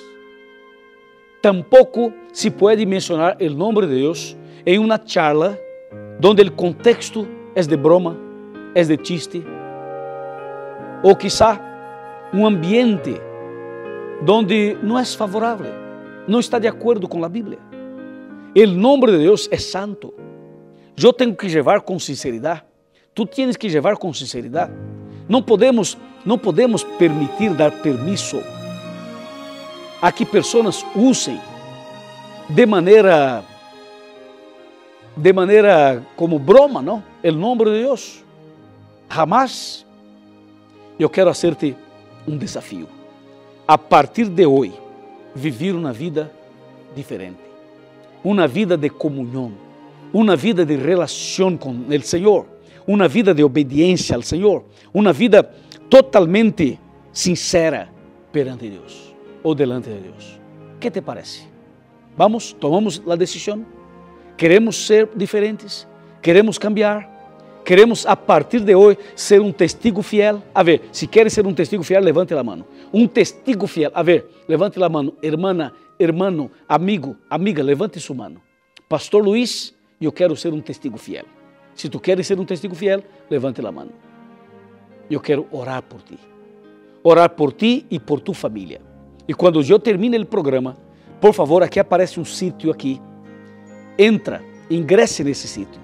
Tampoco 1.41 2.13
se 2.33 2.51
puede 2.51 2.85
mencionar 2.85 3.37
el 3.41 3.57
nombre 3.57 3.87
de 3.87 3.97
Dios 3.97 4.37
en 4.67 4.83
una 4.83 5.03
charla 5.03 5.57
donde 6.21 6.43
el 6.43 6.55
contexto 6.55 7.27
es 7.55 7.69
de 7.69 7.77
broma, 7.77 8.17
es 8.75 8.89
de 8.89 8.99
chiste, 8.99 9.43
o 11.03 11.17
quizá 11.17 11.59
um 12.35 12.45
ambiente 12.45 13.15
onde 14.29 14.77
não 14.83 14.99
é 14.99 15.05
favorável, 15.05 15.73
não 16.27 16.41
está 16.41 16.59
de 16.59 16.69
acordo 16.69 17.09
com 17.09 17.25
a 17.25 17.29
Bíblia. 17.29 17.69
O 18.61 18.67
nome 18.67 19.07
de 19.07 19.19
Deus 19.19 19.49
é 19.53 19.57
santo. 19.57 20.13
Eu 21.01 21.13
tenho 21.13 21.37
que 21.37 21.47
levar 21.47 21.83
com 21.83 21.97
sinceridade. 21.97 22.65
Tu 23.15 23.25
tienes 23.25 23.57
que 23.57 23.69
levar 23.69 23.97
com 23.97 24.13
sinceridade. 24.13 24.73
Não 25.29 25.41
podemos, 25.41 25.97
não 26.27 26.37
podemos 26.37 26.83
permitir 26.83 27.55
dar 27.55 27.71
permisso 27.71 28.43
a 30.03 30.11
que 30.11 30.27
pessoas 30.27 30.85
usem 30.97 31.41
de 32.49 32.67
maneira 32.67 33.45
de 35.17 35.33
maneira 35.33 36.05
como 36.17 36.37
broma, 36.37 36.83
não? 36.83 37.05
O 37.23 37.31
nome 37.31 37.65
de 37.65 37.71
Deus. 37.83 38.25
Jamás. 39.09 39.87
Eu 40.99 41.09
quero 41.09 41.31
hacerte 41.31 41.77
um 42.27 42.37
desafio. 42.37 42.89
A 43.69 43.79
partir 43.79 44.29
de 44.29 44.47
hoje, 44.47 44.75
viver 45.33 45.77
uma 45.77 45.93
vida 45.93 46.33
diferente. 46.97 47.48
Uma 48.29 48.47
vida 48.47 48.77
de 48.77 48.91
comunhão. 48.91 49.53
Uma 50.13 50.37
vida 50.37 50.63
de 50.63 50.77
relação 50.77 51.57
com 51.57 51.71
o 51.71 52.03
Senhor. 52.03 52.45
Uma 52.87 53.09
vida 53.09 53.33
de 53.33 53.43
obediência 53.43 54.15
ao 54.15 54.21
Senhor. 54.21 54.65
Uma 54.93 55.15
vida 55.15 55.43
totalmente 55.89 56.79
sincera 57.11 57.89
perante 58.31 58.69
Deus 58.69 59.15
ou 59.43 59.55
delante 59.55 59.89
de 59.89 60.01
Deus. 60.01 60.39
que 60.79 60.91
te 60.91 61.01
parece? 61.01 61.49
Vamos, 62.19 62.53
tomamos 62.53 63.01
a 63.09 63.17
decisão? 63.17 63.65
Queremos 64.37 64.77
ser 64.77 65.09
diferentes? 65.17 65.89
Queremos 66.21 66.59
cambiar? 66.59 67.11
Queremos 67.65 68.05
a 68.05 68.15
partir 68.15 68.61
de 68.61 68.75
hoje 68.75 68.99
ser 69.17 69.41
um 69.41 69.51
testigo 69.51 70.03
fiel? 70.03 70.43
A 70.55 70.63
ver, 70.63 70.83
se 70.93 71.07
queres 71.07 71.33
ser 71.33 71.47
um 71.47 71.55
testigo 71.55 71.83
fiel, 71.83 72.03
levante 72.03 72.35
a 72.35 72.45
mão. 72.45 72.63
Um 72.93 73.09
testigo 73.09 73.67
fiel. 73.67 73.91
A 73.95 74.03
ver, 74.03 74.27
levante 74.47 74.83
a 74.83 74.89
mão. 74.91 75.15
Hermana, 75.23 75.73
hermano, 75.99 76.51
amigo, 76.69 77.17
amiga, 77.29 77.63
levante 77.63 77.99
sua 78.01 78.17
mão. 78.17 78.37
Pastor 78.89 79.25
Luiz, 79.25 79.75
eu 80.01 80.13
quero 80.13 80.37
ser 80.37 80.53
um 80.53 80.61
testigo 80.61 80.97
fiel. 80.97 81.25
Se 81.75 81.89
tu 81.89 82.01
queres 82.01 82.27
ser 82.27 82.39
um 82.39 82.45
testigo 82.45 82.75
fiel, 82.75 83.03
levante 83.31 83.65
a 83.65 83.73
mão. 83.73 83.89
Eu 85.11 85.21
quero 85.21 85.47
orar 85.51 85.83
por 85.83 86.03
ti. 86.03 86.19
Orar 87.03 87.31
por 87.31 87.53
ti 87.53 87.87
e 87.91 87.99
por 87.99 88.21
tu 88.21 88.33
família. 88.33 88.81
E 89.27 89.35
quando 89.35 89.63
eu 89.63 89.79
termine 89.79 90.19
o 90.19 90.27
programa, 90.27 90.77
por 91.21 91.33
favor, 91.33 91.63
aqui 91.63 91.79
aparece 91.79 92.19
um 92.19 92.25
sítio 92.25 92.71
aqui. 92.71 93.01
Entra, 93.99 94.43
ingresse 94.71 95.25
nesse 95.25 95.49
sítio 95.49 95.81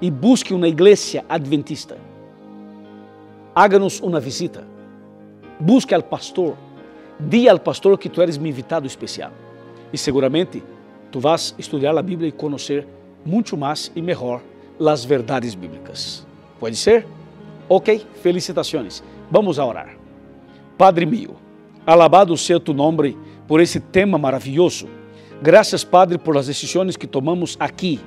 e 0.00 0.10
busque 0.10 0.52
uma 0.52 0.68
igreja 0.68 1.24
adventista. 1.28 1.98
Haga-nos 3.54 4.00
uma 4.00 4.20
visita. 4.20 4.66
Busque 5.58 5.94
ao 5.94 6.02
pastor. 6.02 6.56
Diga 7.18 7.52
ao 7.52 7.58
pastor 7.58 7.96
que 7.98 8.08
tu 8.08 8.20
eres 8.20 8.36
meu 8.36 8.50
invitado 8.50 8.86
especial. 8.86 9.32
E 9.92 9.98
seguramente 9.98 10.62
tu 11.10 11.18
vas 11.18 11.54
estudar 11.58 11.96
a 11.96 12.02
Bíblia 12.02 12.28
e 12.28 12.32
conhecer 12.32 12.86
muito 13.24 13.56
mais 13.56 13.90
e 13.96 14.02
melhor 14.02 14.42
as 14.78 15.04
verdades 15.04 15.54
bíblicas. 15.54 16.26
Pode 16.60 16.76
ser? 16.76 17.06
Ok, 17.68 18.04
felicitações. 18.22 19.02
Vamos 19.30 19.58
a 19.58 19.64
orar. 19.64 19.96
Padre 20.76 21.06
mío, 21.06 21.34
Alabado 21.86 22.36
seja 22.36 22.60
tu 22.60 22.74
nome 22.74 23.16
por 23.48 23.60
esse 23.60 23.80
tema 23.80 24.18
maravilhoso. 24.18 24.88
Graças, 25.40 25.84
Padre, 25.84 26.18
por 26.18 26.36
as 26.36 26.46
decisões 26.46 26.96
que 26.96 27.06
tomamos 27.06 27.56
aqui. 27.58 28.00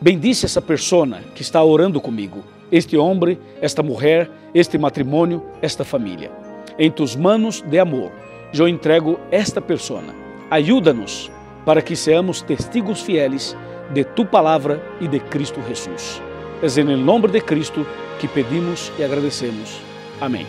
Bendice 0.00 0.46
essa 0.46 0.60
pessoa 0.60 1.06
que 1.34 1.42
está 1.42 1.62
orando 1.62 2.00
comigo, 2.00 2.42
este 2.70 2.96
homem, 2.96 3.38
esta 3.60 3.82
mulher, 3.82 4.30
este 4.54 4.76
matrimônio, 4.76 5.42
esta 5.62 5.84
família. 5.84 6.41
Em 6.78 6.90
tus 6.90 7.14
manos 7.14 7.60
de 7.60 7.78
amor, 7.78 8.10
eu 8.54 8.68
entrego 8.68 9.18
esta 9.30 9.60
pessoa. 9.60 10.02
Ajuda-nos 10.50 11.30
para 11.64 11.82
que 11.82 11.96
seamos 11.96 12.42
testigos 12.42 13.00
fieles 13.00 13.56
de 13.92 14.04
tu 14.04 14.24
palavra 14.24 14.82
e 15.00 15.08
de 15.08 15.20
Cristo 15.20 15.60
Jesus. 15.68 16.20
É 16.62 16.80
em 16.80 16.96
nome 16.96 17.28
de 17.28 17.40
Cristo 17.40 17.86
que 18.18 18.28
pedimos 18.28 18.92
e 18.98 19.04
agradecemos. 19.04 19.80
Amém. 20.20 20.46